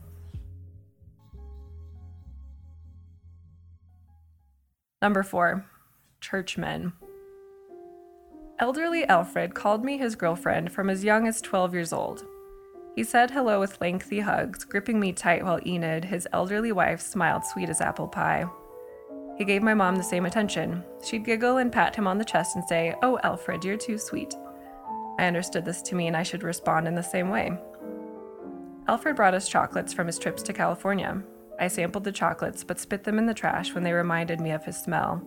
Number 5.02 5.22
four, 5.22 5.66
churchmen. 6.22 6.94
Elderly 8.60 9.06
Alfred 9.06 9.54
called 9.54 9.86
me 9.86 9.98
his 9.98 10.16
girlfriend 10.16 10.72
from 10.72 10.90
as 10.90 11.04
young 11.04 11.28
as 11.28 11.42
12 11.42 11.74
years 11.74 11.94
old. 11.94 12.26
He 12.96 13.04
said 13.04 13.30
hello 13.30 13.60
with 13.60 13.80
lengthy 13.80 14.22
hugs, 14.22 14.66
gripping 14.66 15.00
me 15.00 15.14
tight 15.14 15.46
while 15.46 15.60
Enid, 15.68 16.06
his 16.06 16.28
elderly 16.34 16.72
wife, 16.72 17.00
smiled 17.00 17.46
sweet 17.46 17.70
as 17.70 17.80
apple 17.80 18.08
pie. 18.08 18.48
He 19.38 19.46
gave 19.46 19.62
my 19.62 19.76
mom 19.76 19.98
the 19.98 20.04
same 20.04 20.26
attention. 20.26 20.84
She'd 21.06 21.24
giggle 21.24 21.58
and 21.58 21.72
pat 21.72 21.96
him 21.96 22.08
on 22.08 22.18
the 22.18 22.26
chest 22.26 22.56
and 22.56 22.66
say, 22.68 22.96
Oh, 23.04 23.20
Alfred, 23.24 23.64
you're 23.64 23.78
too 23.78 24.00
sweet. 24.00 24.34
I 25.20 25.26
understood 25.26 25.64
this 25.64 25.84
to 25.84 25.96
mean 25.96 26.16
I 26.16 26.24
should 26.24 26.42
respond 26.42 26.88
in 26.88 26.96
the 26.96 27.04
same 27.04 27.30
way. 27.30 27.52
Alfred 28.88 29.16
brought 29.16 29.36
us 29.36 29.48
chocolates 29.48 29.94
from 29.94 30.08
his 30.08 30.18
trips 30.18 30.42
to 30.42 30.54
California. 30.54 31.22
I 31.60 31.68
sampled 31.68 32.04
the 32.04 32.12
chocolates 32.12 32.64
but 32.64 32.80
spit 32.80 33.04
them 33.04 33.18
in 33.18 33.26
the 33.26 33.34
trash 33.34 33.74
when 33.74 33.84
they 33.84 33.94
reminded 33.94 34.40
me 34.40 34.52
of 34.52 34.66
his 34.66 34.78
smell 34.78 35.24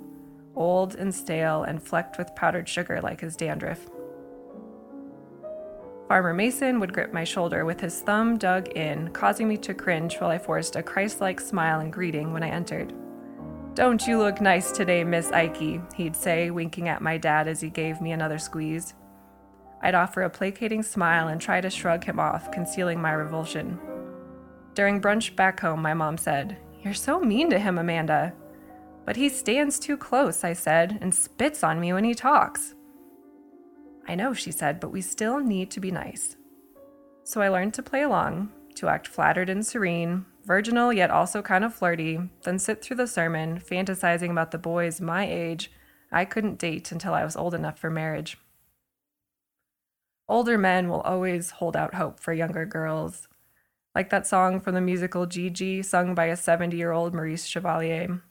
old 0.57 0.95
and 0.95 1.15
stale 1.15 1.63
and 1.63 1.83
flecked 1.83 2.19
with 2.19 2.35
powdered 2.35 2.69
sugar 2.69 3.01
like 3.01 3.21
his 3.21 3.37
dandruff. 3.37 3.89
Farmer 6.09 6.35
Mason 6.35 6.81
would 6.81 6.93
grip 6.93 7.13
my 7.13 7.25
shoulder 7.25 7.65
with 7.65 7.81
his 7.81 8.01
thumb 8.01 8.37
dug 8.37 8.69
in, 8.71 9.09
causing 9.13 9.47
me 9.47 9.57
to 9.59 9.75
cringe 9.75 10.17
while 10.17 10.31
I 10.31 10.39
forced 10.39 10.75
a 10.75 10.83
Christ 10.83 11.21
like 11.21 11.41
smile 11.41 11.81
and 11.81 11.93
greeting 11.93 12.33
when 12.33 12.43
I 12.43 12.51
entered. 12.51 12.93
Don't 13.75 14.05
you 14.07 14.19
look 14.19 14.41
nice 14.41 14.73
today, 14.73 15.05
Miss 15.05 15.31
Ikey, 15.31 15.81
he'd 15.95 16.17
say, 16.17 16.51
winking 16.51 16.89
at 16.89 17.01
my 17.01 17.17
dad 17.17 17.47
as 17.47 17.61
he 17.61 17.71
gave 17.71 18.01
me 18.01 18.11
another 18.11 18.39
squeeze. 18.39 18.95
I'd 19.83 19.95
offer 19.95 20.23
a 20.23 20.31
placating 20.31 20.83
smile 20.83 21.29
and 21.29 21.41
try 21.41 21.61
to 21.61 21.71
shrug 21.71 22.05
him 22.05 22.19
off, 22.19 22.51
concealing 22.51 23.01
my 23.01 23.13
revulsion. 23.13 23.79
During 24.75 25.00
brunch 25.00 25.35
back 25.37 25.61
home, 25.61 25.83
my 25.83 25.95
mom 25.95 26.17
said, 26.17 26.57
You're 26.83 26.95
so 26.95 27.21
mean 27.21 27.50
to 27.50 27.59
him, 27.59 27.79
Amanda. 27.79 28.33
But 29.05 29.17
he 29.17 29.29
stands 29.29 29.79
too 29.79 29.97
close, 29.97 30.45
I 30.45 30.53
said, 30.53 30.99
and 31.00 31.15
spits 31.15 31.65
on 31.65 31.81
me 31.81 31.93
when 31.93 32.05
he 32.05 32.15
talks. 32.15 32.75
I 34.07 34.15
know, 34.15 34.35
she 34.35 34.53
said, 34.53 34.81
but 34.81 34.91
we 34.91 35.03
still 35.03 35.41
need 35.41 35.71
to 35.73 35.81
be 35.81 35.91
nice. 35.91 36.37
So 37.25 37.41
I 37.41 37.49
learned 37.49 37.75
to 37.75 37.83
play 37.83 38.03
along, 38.03 38.50
to 38.77 38.89
act 38.89 39.07
flattered 39.07 39.49
and 39.49 39.65
serene, 39.65 40.27
virginal 40.45 40.93
yet 40.93 41.11
also 41.11 41.43
kind 41.43 41.65
of 41.65 41.75
flirty, 41.75 42.19
then 42.43 42.59
sit 42.59 42.83
through 42.83 42.97
the 42.97 43.07
sermon, 43.07 43.61
fantasizing 43.61 44.31
about 44.31 44.50
the 44.50 44.59
boys 44.59 45.00
my 45.00 45.27
age 45.27 45.71
I 46.12 46.25
couldn't 46.25 46.59
date 46.59 46.91
until 46.91 47.15
I 47.15 47.25
was 47.25 47.37
old 47.37 47.55
enough 47.55 47.79
for 47.79 47.91
marriage. 47.91 48.37
Older 50.29 50.59
men 50.59 50.89
will 50.89 51.03
always 51.03 51.50
hold 51.50 51.77
out 51.77 51.95
hope 51.95 52.21
for 52.21 52.33
younger 52.33 52.65
girls, 52.65 53.29
like 53.94 54.11
that 54.11 54.26
song 54.26 54.61
from 54.61 54.75
the 54.75 54.80
musical 54.80 55.26
Gigi, 55.26 55.82
sung 55.82 56.14
by 56.14 56.26
a 56.26 56.37
70 56.37 56.76
year 56.76 56.92
old 56.92 57.14
Maurice 57.14 57.47
Chevalier. 57.47 58.23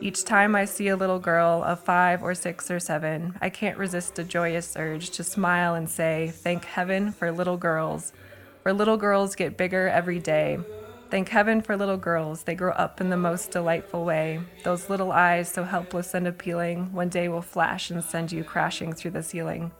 Each 0.00 0.24
time 0.24 0.56
I 0.56 0.64
see 0.64 0.88
a 0.88 0.96
little 0.96 1.20
girl 1.20 1.62
of 1.62 1.78
five 1.78 2.22
or 2.22 2.34
six 2.34 2.70
or 2.70 2.80
seven, 2.80 3.38
I 3.40 3.50
can't 3.50 3.78
resist 3.78 4.18
a 4.18 4.24
joyous 4.24 4.74
urge 4.76 5.10
to 5.10 5.22
smile 5.22 5.74
and 5.74 5.88
say, 5.88 6.32
Thank 6.34 6.64
heaven 6.64 7.12
for 7.12 7.30
little 7.30 7.56
girls 7.56 8.12
for 8.62 8.72
little 8.72 8.96
girls 8.96 9.34
get 9.34 9.56
bigger 9.56 9.88
every 9.88 10.20
day. 10.20 10.58
Thank 11.10 11.28
heaven 11.28 11.60
for 11.60 11.76
little 11.76 11.96
girls. 11.96 12.44
They 12.44 12.54
grow 12.54 12.72
up 12.72 13.00
in 13.00 13.10
the 13.10 13.16
most 13.16 13.50
delightful 13.50 14.04
way. 14.04 14.40
Those 14.62 14.88
little 14.88 15.12
eyes, 15.12 15.48
so 15.48 15.64
helpless 15.64 16.14
and 16.14 16.26
appealing, 16.26 16.92
one 16.92 17.08
day 17.08 17.28
will 17.28 17.42
flash 17.42 17.90
and 17.90 18.02
send 18.02 18.32
you 18.32 18.44
crashing 18.44 18.92
through 18.92 19.10
the 19.10 19.22
ceiling. 19.22 19.72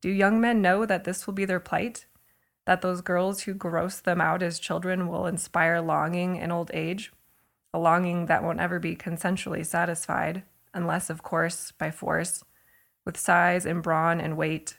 Do 0.00 0.10
young 0.10 0.40
men 0.40 0.62
know 0.62 0.86
that 0.86 1.04
this 1.04 1.26
will 1.26 1.34
be 1.34 1.44
their 1.44 1.60
plight? 1.60 2.06
That 2.64 2.82
those 2.82 3.00
girls 3.00 3.42
who 3.42 3.54
gross 3.54 4.00
them 4.00 4.20
out 4.20 4.42
as 4.42 4.58
children 4.58 5.08
will 5.08 5.26
inspire 5.26 5.80
longing 5.80 6.36
in 6.36 6.50
old 6.50 6.70
age? 6.74 7.12
a 7.76 7.78
longing 7.78 8.24
that 8.24 8.42
won't 8.42 8.58
ever 8.58 8.78
be 8.78 8.96
consensually 8.96 9.64
satisfied, 9.64 10.42
unless, 10.72 11.10
of 11.10 11.22
course, 11.22 11.72
by 11.72 11.90
force, 11.90 12.42
with 13.04 13.18
size 13.18 13.66
and 13.66 13.82
brawn 13.82 14.18
and 14.18 14.34
weight, 14.34 14.78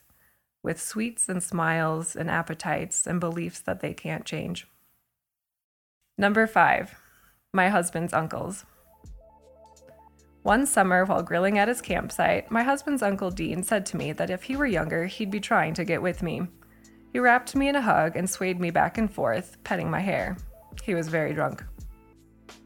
with 0.64 0.82
sweets 0.82 1.30
and 1.30 1.44
smiles 1.44 2.16
and 2.16 2.28
appetites 2.28 3.06
and 3.06 3.20
beliefs 3.20 3.60
that 3.60 3.82
they 3.82 3.94
can't 3.94 4.26
change. 4.26 4.68
Number 6.18 6.48
five, 6.48 6.96
my 7.54 7.70
husband's 7.70 8.14
uncles. 8.14 8.66
One 10.48 10.66
summer, 10.66 11.04
while 11.04 11.24
grilling 11.24 11.58
at 11.58 11.68
his 11.68 11.82
campsite, 11.82 12.50
my 12.50 12.63
husband's 12.63 13.04
uncle 13.04 13.32
Dean 13.32 13.63
said 13.63 13.86
to 13.88 13.98
me 13.98 14.13
that 14.13 14.30
if 14.30 14.44
he 14.44 14.56
were 14.56 14.66
younger, 14.66 15.06
he'd 15.06 15.30
be 15.30 15.42
trying 15.42 15.74
to 15.74 15.84
get 15.84 16.01
with 16.01 16.24
me. 16.24 16.42
He 17.12 17.20
wrapped 17.20 17.54
me 17.54 17.68
in 17.68 17.75
a 17.75 17.82
hug 17.82 18.16
and 18.16 18.30
swayed 18.30 18.58
me 18.58 18.72
back 18.72 18.98
and 18.98 19.13
forth, 19.13 19.62
petting 19.66 19.92
my 19.92 20.00
hair. 20.00 20.38
He 20.82 20.96
was 20.96 21.10
very 21.10 21.34
drunk. 21.34 21.66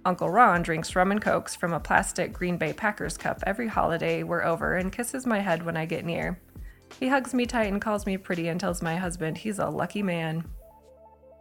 Uncle 0.06 0.30
Ron 0.30 0.62
drinks 0.62 0.96
rum 0.96 1.10
and 1.10 1.20
cokes 1.20 1.56
from 1.56 1.74
a 1.74 1.80
plastic 1.80 2.34
Green 2.34 2.56
Bay 2.56 2.72
Packers 2.72 3.18
cup 3.18 3.42
every 3.48 3.68
holiday 3.68 4.22
we're 4.22 4.44
over 4.44 4.76
and 4.76 4.92
kisses 4.92 5.26
my 5.26 5.40
head 5.40 5.66
when 5.66 5.76
I 5.76 5.88
get 5.88 6.06
near. 6.06 6.40
He 7.00 7.08
hugs 7.08 7.34
me 7.34 7.48
tight 7.48 7.72
and 7.72 7.82
calls 7.82 8.06
me 8.06 8.16
pretty 8.16 8.48
and 8.48 8.60
tells 8.60 8.84
my 8.84 8.96
husband 8.96 9.40
he's 9.40 9.58
a 9.58 9.66
lucky 9.66 10.04
man. 10.04 10.46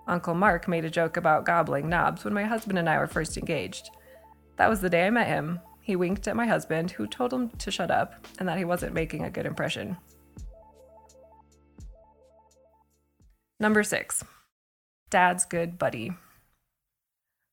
Uncle 0.08 0.32
Mark 0.32 0.68
made 0.68 0.86
a 0.86 0.90
joke 0.90 1.18
about 1.18 1.44
gobbling 1.44 1.90
knobs 1.90 2.24
when 2.24 2.32
my 2.32 2.44
husband 2.44 2.78
and 2.78 2.88
I 2.88 2.96
were 2.96 3.06
first 3.06 3.36
engaged. 3.36 3.90
That 4.56 4.70
was 4.70 4.80
the 4.80 4.88
day 4.88 5.06
I 5.06 5.10
met 5.10 5.26
him. 5.26 5.60
He 5.80 5.96
winked 5.96 6.28
at 6.28 6.36
my 6.36 6.46
husband, 6.46 6.92
who 6.92 7.06
told 7.06 7.32
him 7.32 7.50
to 7.50 7.70
shut 7.70 7.90
up 7.90 8.26
and 8.38 8.48
that 8.48 8.58
he 8.58 8.64
wasn't 8.64 8.94
making 8.94 9.24
a 9.24 9.30
good 9.30 9.46
impression. 9.46 9.96
Number 13.58 13.82
six, 13.82 14.24
Dad's 15.10 15.44
good 15.44 15.78
buddy. 15.78 16.12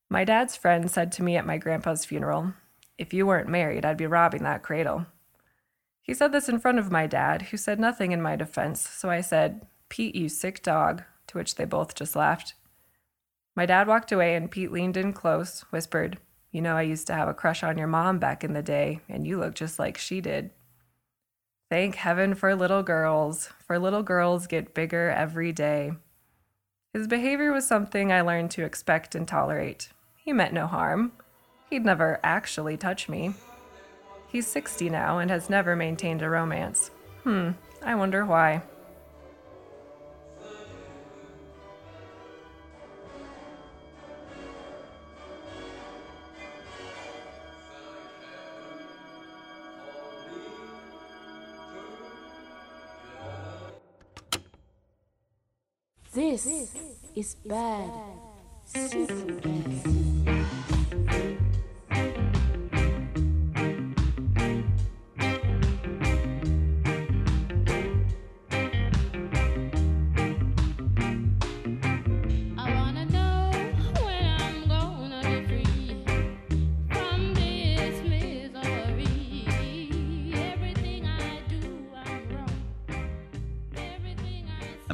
My 0.08 0.24
dad's 0.24 0.56
friend 0.56 0.90
said 0.90 1.10
to 1.12 1.22
me 1.22 1.36
at 1.36 1.44
my 1.44 1.58
grandpa's 1.58 2.04
funeral, 2.04 2.54
If 2.96 3.12
you 3.12 3.26
weren't 3.26 3.48
married, 3.48 3.84
I'd 3.84 3.96
be 3.96 4.06
robbing 4.06 4.44
that 4.44 4.62
cradle. 4.62 5.06
He 6.00 6.14
said 6.14 6.32
this 6.32 6.48
in 6.48 6.60
front 6.60 6.78
of 6.78 6.90
my 6.90 7.06
dad, 7.06 7.42
who 7.42 7.56
said 7.56 7.78
nothing 7.78 8.12
in 8.12 8.22
my 8.22 8.36
defense, 8.36 8.80
so 8.80 9.10
I 9.10 9.20
said, 9.20 9.66
Pete, 9.88 10.14
you 10.14 10.28
sick 10.28 10.62
dog, 10.62 11.02
to 11.26 11.36
which 11.36 11.56
they 11.56 11.66
both 11.66 11.94
just 11.94 12.16
laughed. 12.16 12.54
My 13.54 13.66
dad 13.66 13.88
walked 13.88 14.12
away, 14.12 14.34
and 14.34 14.50
Pete 14.50 14.72
leaned 14.72 14.96
in 14.96 15.12
close, 15.12 15.60
whispered, 15.70 16.18
You 16.50 16.62
know, 16.62 16.76
I 16.76 16.82
used 16.82 17.06
to 17.08 17.14
have 17.14 17.28
a 17.28 17.34
crush 17.34 17.62
on 17.62 17.76
your 17.76 17.86
mom 17.86 18.18
back 18.18 18.42
in 18.42 18.54
the 18.54 18.62
day, 18.62 19.00
and 19.08 19.26
you 19.26 19.38
look 19.38 19.54
just 19.54 19.78
like 19.78 19.98
she 19.98 20.20
did. 20.20 20.50
Thank 21.70 21.96
heaven 21.96 22.34
for 22.34 22.54
little 22.54 22.82
girls, 22.82 23.50
for 23.66 23.78
little 23.78 24.02
girls 24.02 24.46
get 24.46 24.74
bigger 24.74 25.10
every 25.10 25.52
day. 25.52 25.92
His 26.94 27.06
behavior 27.06 27.52
was 27.52 27.66
something 27.66 28.10
I 28.10 28.22
learned 28.22 28.50
to 28.52 28.64
expect 28.64 29.14
and 29.14 29.28
tolerate. 29.28 29.90
He 30.16 30.32
meant 30.32 30.54
no 30.54 30.66
harm. 30.66 31.12
He'd 31.68 31.84
never 31.84 32.18
actually 32.24 32.78
touch 32.78 33.08
me. 33.08 33.34
He's 34.28 34.46
60 34.46 34.88
now 34.88 35.18
and 35.18 35.30
has 35.30 35.50
never 35.50 35.76
maintained 35.76 36.22
a 36.22 36.30
romance. 36.30 36.90
Hmm, 37.24 37.50
I 37.82 37.94
wonder 37.94 38.24
why. 38.24 38.62
This 56.28 56.46
is 57.16 57.36
bad. 57.46 57.88
Super 58.66 59.32
bad. 59.40 60.44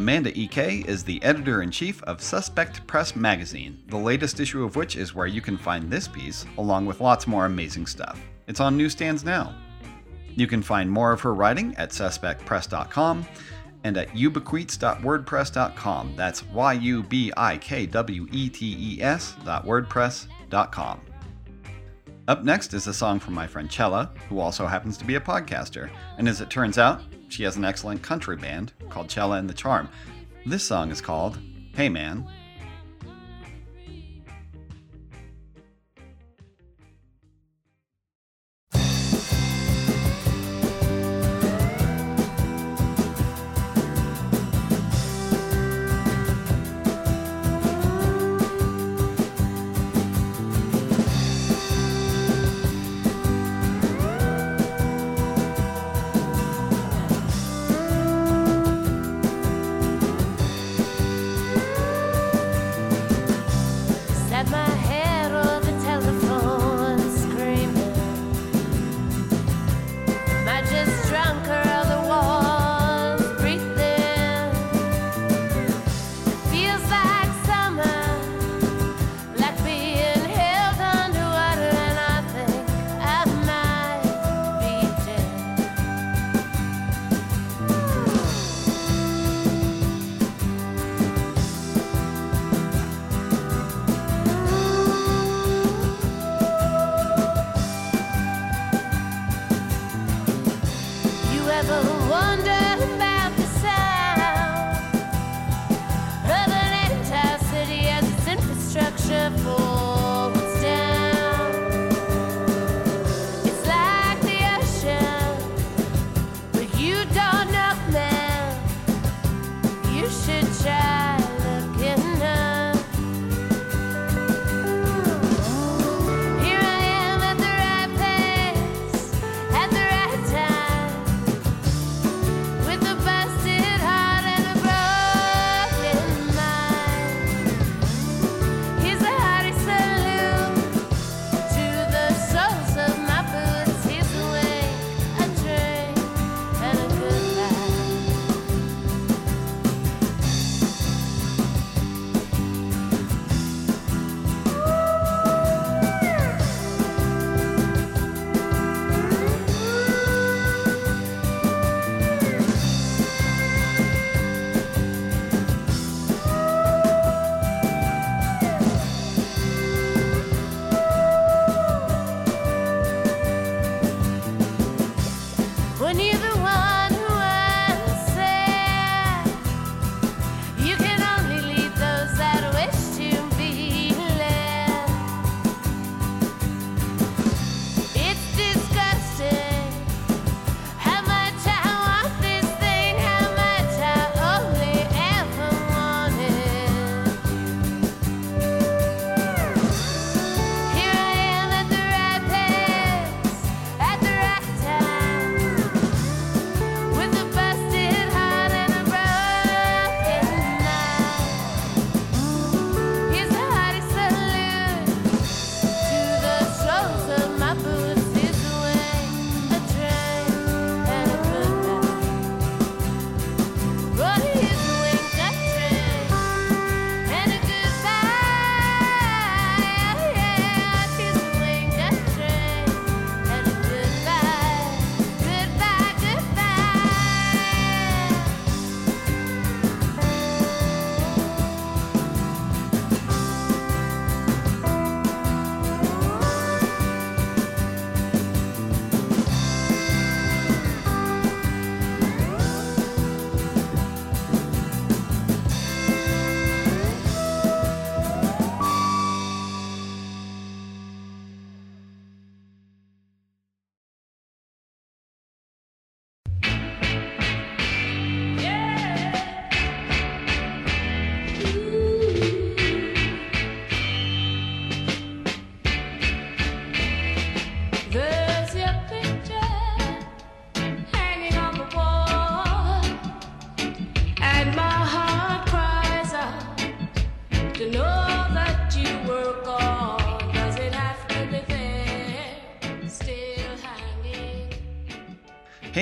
Amanda 0.05 0.39
EK 0.39 0.85
is 0.87 1.03
the 1.03 1.23
editor 1.23 1.63
in 1.63 1.71
chief 1.71 2.03
of 2.03 2.21
Suspect 2.21 2.87
Press 2.87 3.17
magazine, 3.17 3.83
the 3.87 3.97
latest 3.97 4.39
issue 4.39 4.63
of 4.63 4.77
which 4.77 4.97
is 4.97 5.15
where 5.15 5.27
you 5.27 5.41
can 5.41 5.57
find 5.57 5.91
this 5.91 6.07
piece, 6.07 6.45
along 6.59 6.85
with 6.85 7.01
lots 7.01 7.27
more 7.27 7.47
amazing 7.47 7.87
stuff. 7.87 8.21
It's 8.47 8.61
on 8.61 8.77
newsstands 8.77 9.25
now. 9.25 9.57
You 10.29 10.47
can 10.47 10.61
find 10.61 10.91
more 10.91 11.13
of 11.13 11.23
her 11.23 11.33
writing 11.33 11.75
at 11.77 11.89
suspectpress.com 11.89 13.27
and 13.85 13.97
at 13.97 14.11
yubikwetes.wordpress.com. 14.11 16.17
That's 16.17 16.45
Y 16.49 16.73
U 16.75 17.03
B 17.03 17.33
I 17.39 17.57
K 17.57 17.87
W 17.87 18.29
E 18.31 18.51
T 18.51 18.77
E 18.79 19.01
S.wordpress.com. 19.01 21.01
Up 22.29 22.45
next 22.45 22.75
is 22.75 22.87
a 22.89 22.93
song 22.93 23.19
from 23.19 23.33
my 23.33 23.47
friend 23.47 23.71
Chella, 23.71 24.13
who 24.29 24.39
also 24.39 24.67
happens 24.67 24.99
to 24.99 25.07
be 25.07 25.15
a 25.15 25.21
podcaster. 25.21 25.89
And 26.19 26.29
as 26.29 26.43
it 26.43 26.51
turns 26.51 26.77
out, 26.77 27.01
she 27.35 27.43
has 27.43 27.57
an 27.57 27.65
excellent 27.65 28.01
country 28.01 28.37
band 28.37 28.73
called 28.91 29.09
Chella 29.09 29.39
and 29.39 29.51
the 29.51 29.55
Charm. 29.55 29.89
This 30.47 30.63
song 30.63 30.93
is 30.93 31.01
called 31.01 31.37
Hey 31.73 31.89
Man, 31.89 32.25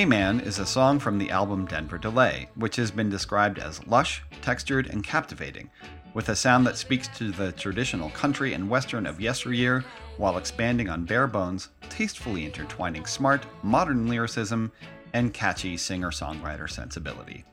Hey 0.02 0.08
Man 0.08 0.40
is 0.40 0.58
a 0.58 0.66
song 0.66 0.98
from 0.98 1.16
the 1.16 1.30
album 1.30 1.64
Denver 1.64 1.96
Delay, 1.96 2.48
which 2.56 2.74
has 2.74 2.90
been 2.90 3.08
described 3.08 3.60
as 3.60 3.86
lush, 3.86 4.20
textured, 4.40 4.88
and 4.88 5.04
captivating, 5.04 5.70
with 6.12 6.28
a 6.28 6.34
sound 6.34 6.66
that 6.66 6.76
speaks 6.76 7.06
to 7.16 7.30
the 7.30 7.52
traditional 7.52 8.10
country 8.10 8.52
and 8.52 8.68
western 8.68 9.06
of 9.06 9.20
yesteryear 9.20 9.84
while 10.16 10.38
expanding 10.38 10.88
on 10.88 11.04
bare 11.04 11.28
bones, 11.28 11.68
tastefully 11.88 12.44
intertwining 12.44 13.06
smart, 13.06 13.46
modern 13.62 14.08
lyricism 14.08 14.72
and 15.12 15.32
catchy 15.32 15.76
singer 15.76 16.10
songwriter 16.10 16.68
sensibility. 16.68 17.44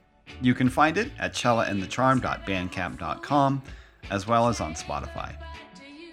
You 0.42 0.56
can 0.56 0.70
find 0.70 0.98
it 0.98 1.12
at 1.20 1.34
chellaandthecharm.bandcamp.com 1.34 3.62
as 4.10 4.26
well 4.26 4.48
as 4.48 4.60
on 4.60 4.74
Spotify. 4.74 5.36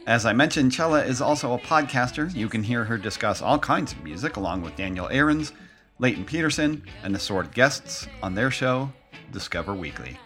As 0.07 0.27
I 0.27 0.35
mentioned, 0.35 0.71
Chella 0.71 1.03
is 1.03 1.23
also 1.23 1.55
a 1.55 1.59
podcaster. 1.59 2.31
You 2.35 2.51
can 2.51 2.63
hear 2.63 2.85
her 2.85 2.99
discuss 2.99 3.41
all 3.41 3.59
kinds 3.59 3.93
of 3.93 4.05
music 4.05 4.37
along 4.37 4.61
with 4.61 4.77
Daniel 4.77 5.09
Ahrens, 5.11 5.55
Leighton 5.99 6.25
Peterson, 6.25 6.83
and 7.03 7.17
assorted 7.17 7.55
guests 7.55 8.07
on 8.23 8.35
their 8.35 8.51
show, 8.51 8.93
Discover 9.33 9.75
Weakly. 9.75 10.19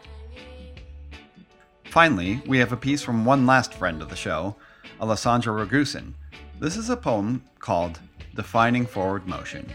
Finally, 1.85 2.43
we 2.47 2.59
have 2.59 2.73
a 2.73 2.77
piece 2.77 3.03
from 3.03 3.25
one 3.25 3.47
last 3.47 3.75
friend 3.75 4.03
of 4.03 4.09
the 4.09 4.17
show, 4.17 4.57
Alessandra 5.01 5.53
Ragusin. 5.53 6.15
This 6.59 6.77
is 6.77 6.91
a 6.91 6.97
poem 6.97 7.45
called 7.59 8.01
Defining 8.35 8.87
Forward 8.87 9.27
Motion. 9.27 9.71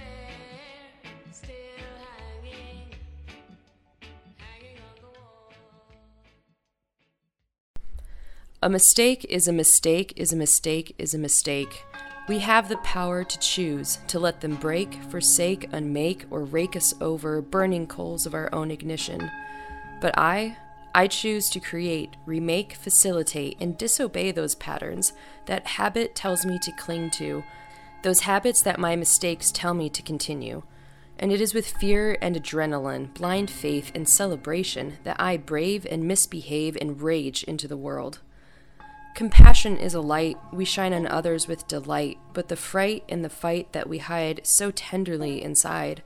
A 8.62 8.70
mistake 8.70 9.26
is 9.30 9.48
a 9.48 9.54
mistake 9.54 10.12
is 10.16 10.34
a 10.34 10.36
mistake 10.36 10.96
is 10.98 11.14
a 11.14 11.20
mistake. 11.20 11.84
We 12.28 12.40
have 12.40 12.70
the 12.70 12.78
power 12.78 13.24
to 13.24 13.40
choose 13.40 14.00
to 14.08 14.20
let 14.20 14.42
them 14.42 14.56
break, 14.56 14.96
forsake, 14.96 15.70
unmake, 15.72 16.26
or 16.32 16.44
rake 16.44 16.76
us 16.76 16.92
over 17.00 17.40
burning 17.40 17.86
coals 17.86 18.26
of 18.26 18.34
our 18.34 18.50
own 18.52 18.72
ignition. 18.72 19.30
But 20.02 20.18
I, 20.18 20.58
I 20.96 21.06
choose 21.06 21.52
to 21.52 21.60
create, 21.60 22.16
remake, 22.26 22.74
facilitate, 22.74 23.58
and 23.60 23.78
disobey 23.78 24.32
those 24.32 24.56
patterns 24.56 25.14
that 25.46 25.68
habit 25.68 26.16
tells 26.16 26.48
me 26.48 26.58
to 26.64 26.72
cling 26.72 27.12
to, 27.12 27.44
those 28.02 28.22
habits 28.22 28.64
that 28.64 28.80
my 28.80 28.96
mistakes 28.96 29.52
tell 29.52 29.76
me 29.76 29.88
to 29.92 30.02
continue. 30.02 30.64
And 31.20 31.32
it 31.32 31.40
is 31.40 31.54
with 31.54 31.78
fear 31.78 32.18
and 32.22 32.36
adrenaline, 32.36 33.14
blind 33.14 33.52
faith 33.52 33.92
and 33.94 34.10
celebration 34.10 34.98
that 35.04 35.20
I 35.20 35.38
brave 35.38 35.86
and 35.92 36.08
misbehave 36.08 36.76
and 36.82 37.00
rage 37.00 37.44
into 37.44 37.68
the 37.68 37.78
world. 37.78 38.22
Compassion 39.16 39.78
is 39.78 39.94
a 39.94 40.02
light 40.02 40.38
we 40.52 40.66
shine 40.66 40.92
on 40.92 41.08
others 41.08 41.48
with 41.48 41.70
delight, 41.70 42.18
but 42.34 42.50
the 42.50 42.58
fright 42.58 43.02
and 43.08 43.24
the 43.24 43.30
fight 43.30 43.72
that 43.72 43.88
we 43.88 44.00
hide 44.00 44.42
so 44.44 44.72
tenderly 44.72 45.42
inside 45.42 46.04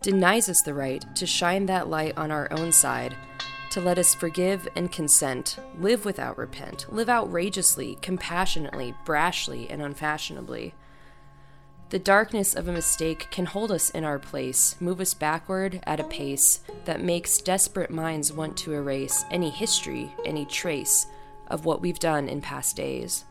denies 0.00 0.48
us 0.48 0.62
the 0.62 0.72
right 0.72 1.04
to 1.16 1.26
shine 1.26 1.66
that 1.66 1.88
light 1.88 2.16
on 2.16 2.30
our 2.30 2.50
own 2.50 2.72
side, 2.72 3.14
to 3.68 3.78
let 3.78 3.98
us 3.98 4.14
forgive 4.14 4.66
and 4.74 4.90
consent, 4.90 5.58
live 5.78 6.06
without 6.06 6.38
repent, 6.38 6.86
live 6.90 7.10
outrageously, 7.10 7.98
compassionately, 8.00 8.94
brashly, 9.04 9.66
and 9.68 9.82
unfashionably. 9.82 10.72
The 11.90 11.98
darkness 11.98 12.54
of 12.54 12.66
a 12.68 12.72
mistake 12.72 13.26
can 13.30 13.44
hold 13.44 13.70
us 13.70 13.90
in 13.90 14.02
our 14.02 14.18
place, 14.18 14.76
move 14.80 14.98
us 15.02 15.12
backward 15.12 15.80
at 15.86 16.00
a 16.00 16.04
pace 16.04 16.60
that 16.86 17.02
makes 17.02 17.36
desperate 17.36 17.90
minds 17.90 18.32
want 18.32 18.56
to 18.58 18.72
erase 18.72 19.26
any 19.30 19.50
history, 19.50 20.10
any 20.24 20.46
trace 20.46 21.06
of 21.48 21.64
what 21.64 21.80
we've 21.80 21.98
done 21.98 22.28
in 22.28 22.40
past 22.40 22.76
days. 22.76 23.24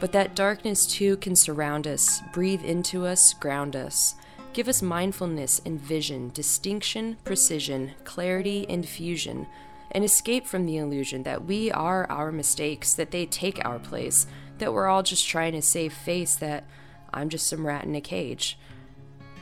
But 0.00 0.12
that 0.12 0.34
darkness 0.34 0.86
too 0.86 1.16
can 1.18 1.36
surround 1.36 1.86
us, 1.86 2.20
breathe 2.32 2.64
into 2.64 3.06
us, 3.06 3.32
ground 3.34 3.76
us, 3.76 4.14
give 4.52 4.68
us 4.68 4.82
mindfulness 4.82 5.60
and 5.64 5.80
vision, 5.80 6.30
distinction, 6.34 7.16
precision, 7.24 7.92
clarity, 8.04 8.66
and 8.68 8.86
fusion, 8.86 9.46
and 9.90 10.04
escape 10.04 10.46
from 10.46 10.66
the 10.66 10.78
illusion 10.78 11.22
that 11.22 11.44
we 11.44 11.70
are 11.70 12.10
our 12.10 12.32
mistakes, 12.32 12.94
that 12.94 13.10
they 13.10 13.26
take 13.26 13.64
our 13.64 13.78
place, 13.78 14.26
that 14.58 14.72
we're 14.72 14.88
all 14.88 15.02
just 15.02 15.28
trying 15.28 15.52
to 15.52 15.62
save 15.62 15.92
face, 15.92 16.34
that 16.36 16.64
I'm 17.12 17.28
just 17.28 17.46
some 17.46 17.66
rat 17.66 17.84
in 17.84 17.94
a 17.94 18.00
cage. 18.00 18.58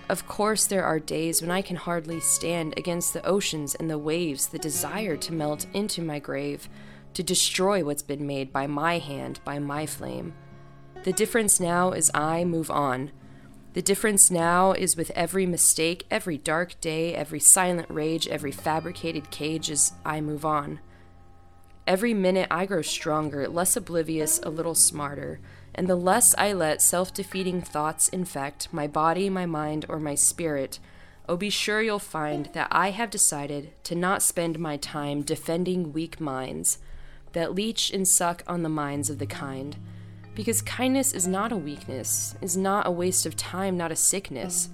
Of 0.08 0.26
course, 0.26 0.66
there 0.66 0.84
are 0.84 0.98
days 0.98 1.40
when 1.40 1.52
I 1.52 1.62
can 1.62 1.76
hardly 1.76 2.18
stand 2.18 2.74
against 2.76 3.12
the 3.12 3.24
oceans 3.24 3.76
and 3.76 3.88
the 3.88 3.98
waves, 3.98 4.48
the 4.48 4.58
desire 4.58 5.16
to 5.16 5.32
melt 5.32 5.66
into 5.72 6.02
my 6.02 6.18
grave 6.18 6.68
to 7.14 7.22
destroy 7.22 7.84
what's 7.84 8.02
been 8.02 8.26
made 8.26 8.52
by 8.52 8.66
my 8.66 8.98
hand, 8.98 9.40
by 9.44 9.58
my 9.58 9.86
flame. 9.86 10.34
The 11.02 11.12
difference 11.12 11.58
now 11.58 11.92
is 11.92 12.10
I 12.12 12.44
move 12.44 12.70
on. 12.70 13.10
The 13.72 13.82
difference 13.82 14.30
now 14.30 14.72
is 14.72 14.96
with 14.96 15.10
every 15.12 15.46
mistake, 15.46 16.04
every 16.10 16.36
dark 16.36 16.80
day, 16.80 17.14
every 17.14 17.40
silent 17.40 17.88
rage, 17.88 18.26
every 18.28 18.52
fabricated 18.52 19.30
cage 19.30 19.70
as 19.70 19.92
I 20.04 20.20
move 20.20 20.44
on. 20.44 20.80
Every 21.86 22.12
minute 22.12 22.48
I 22.50 22.66
grow 22.66 22.82
stronger, 22.82 23.48
less 23.48 23.76
oblivious, 23.76 24.40
a 24.42 24.50
little 24.50 24.74
smarter, 24.74 25.40
and 25.74 25.88
the 25.88 25.96
less 25.96 26.34
I 26.36 26.52
let 26.52 26.82
self 26.82 27.14
defeating 27.14 27.62
thoughts 27.62 28.08
infect 28.08 28.72
my 28.72 28.86
body, 28.86 29.30
my 29.30 29.46
mind, 29.46 29.86
or 29.88 29.98
my 29.98 30.14
spirit, 30.14 30.78
oh, 31.28 31.36
be 31.36 31.48
sure 31.48 31.80
you'll 31.80 31.98
find 32.00 32.46
that 32.54 32.68
I 32.70 32.90
have 32.90 33.08
decided 33.08 33.72
to 33.84 33.94
not 33.94 34.22
spend 34.22 34.58
my 34.58 34.76
time 34.76 35.22
defending 35.22 35.92
weak 35.92 36.20
minds 36.20 36.78
that 37.32 37.54
leech 37.54 37.90
and 37.90 38.06
suck 38.06 38.42
on 38.46 38.62
the 38.62 38.68
minds 38.68 39.10
of 39.10 39.18
the 39.18 39.26
kind. 39.26 39.76
Because 40.34 40.62
kindness 40.62 41.12
is 41.12 41.26
not 41.26 41.52
a 41.52 41.56
weakness, 41.56 42.34
is 42.40 42.56
not 42.56 42.86
a 42.86 42.90
waste 42.90 43.26
of 43.26 43.36
time, 43.36 43.76
not 43.76 43.92
a 43.92 43.96
sickness. 43.96 44.68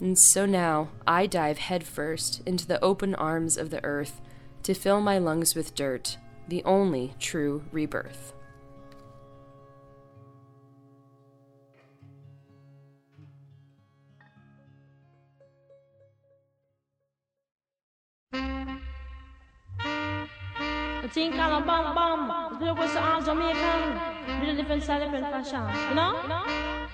And 0.00 0.18
so 0.18 0.46
now 0.46 0.88
I 1.06 1.26
dive 1.26 1.58
headfirst 1.58 2.42
into 2.46 2.66
the 2.66 2.82
open 2.82 3.14
arms 3.14 3.56
of 3.56 3.70
the 3.70 3.84
earth 3.84 4.20
to 4.62 4.74
fill 4.74 5.00
my 5.00 5.18
lungs 5.18 5.54
with 5.54 5.74
dirt, 5.74 6.16
the 6.48 6.64
only 6.64 7.14
true 7.18 7.64
rebirth. 7.70 8.32
Think 21.14 21.36
on 21.36 21.62
a 21.62 21.64
bomb 21.64 21.94
bomb. 21.94 22.58
The 22.58 22.74
was 22.74 22.96
all 22.96 23.22
Jamaican. 23.22 24.40
Little 24.40 24.56
different 24.56 24.82
different 24.82 25.30
fashion. 25.30 25.62
You 25.90 25.94
know? 25.94 26.93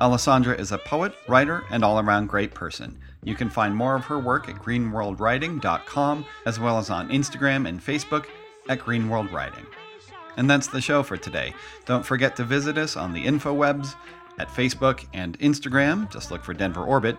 Alessandra 0.00 0.54
is 0.54 0.72
a 0.72 0.78
poet, 0.78 1.14
writer, 1.26 1.64
and 1.70 1.82
all 1.82 1.98
around 1.98 2.26
great 2.26 2.52
person. 2.52 2.98
You 3.24 3.34
can 3.34 3.48
find 3.48 3.74
more 3.74 3.96
of 3.96 4.04
her 4.04 4.18
work 4.18 4.48
at 4.48 4.56
greenworldwriting.com 4.56 6.26
as 6.44 6.60
well 6.60 6.78
as 6.78 6.90
on 6.90 7.08
Instagram 7.08 7.66
and 7.66 7.80
Facebook 7.80 8.26
at 8.68 8.80
greenworldwriting. 8.80 9.66
And 10.36 10.50
that's 10.50 10.66
the 10.66 10.82
show 10.82 11.02
for 11.02 11.16
today. 11.16 11.54
Don't 11.86 12.04
forget 12.04 12.36
to 12.36 12.44
visit 12.44 12.76
us 12.76 12.96
on 12.96 13.12
the 13.12 13.24
infowebs 13.24 13.94
at 14.38 14.48
Facebook 14.48 15.06
and 15.14 15.38
Instagram. 15.38 16.10
Just 16.12 16.30
look 16.30 16.44
for 16.44 16.52
Denver 16.52 16.84
Orbit. 16.84 17.16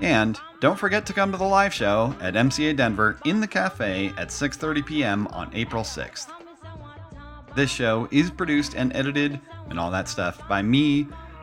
And 0.00 0.38
don't 0.60 0.78
forget 0.78 1.06
to 1.06 1.12
come 1.12 1.32
to 1.32 1.38
the 1.38 1.44
live 1.44 1.72
show 1.72 2.14
at 2.20 2.34
MCA 2.34 2.76
Denver 2.76 3.18
in 3.24 3.40
the 3.40 3.48
cafe 3.48 4.12
at 4.16 4.28
6:30 4.28 4.86
p.m. 4.86 5.26
on 5.28 5.50
April 5.54 5.82
6th. 5.82 6.28
This 7.56 7.70
show 7.70 8.06
is 8.12 8.30
produced 8.30 8.74
and 8.74 8.94
edited 8.94 9.40
and 9.70 9.80
all 9.80 9.90
that 9.90 10.08
stuff 10.08 10.46
by 10.46 10.62
me, 10.62 11.08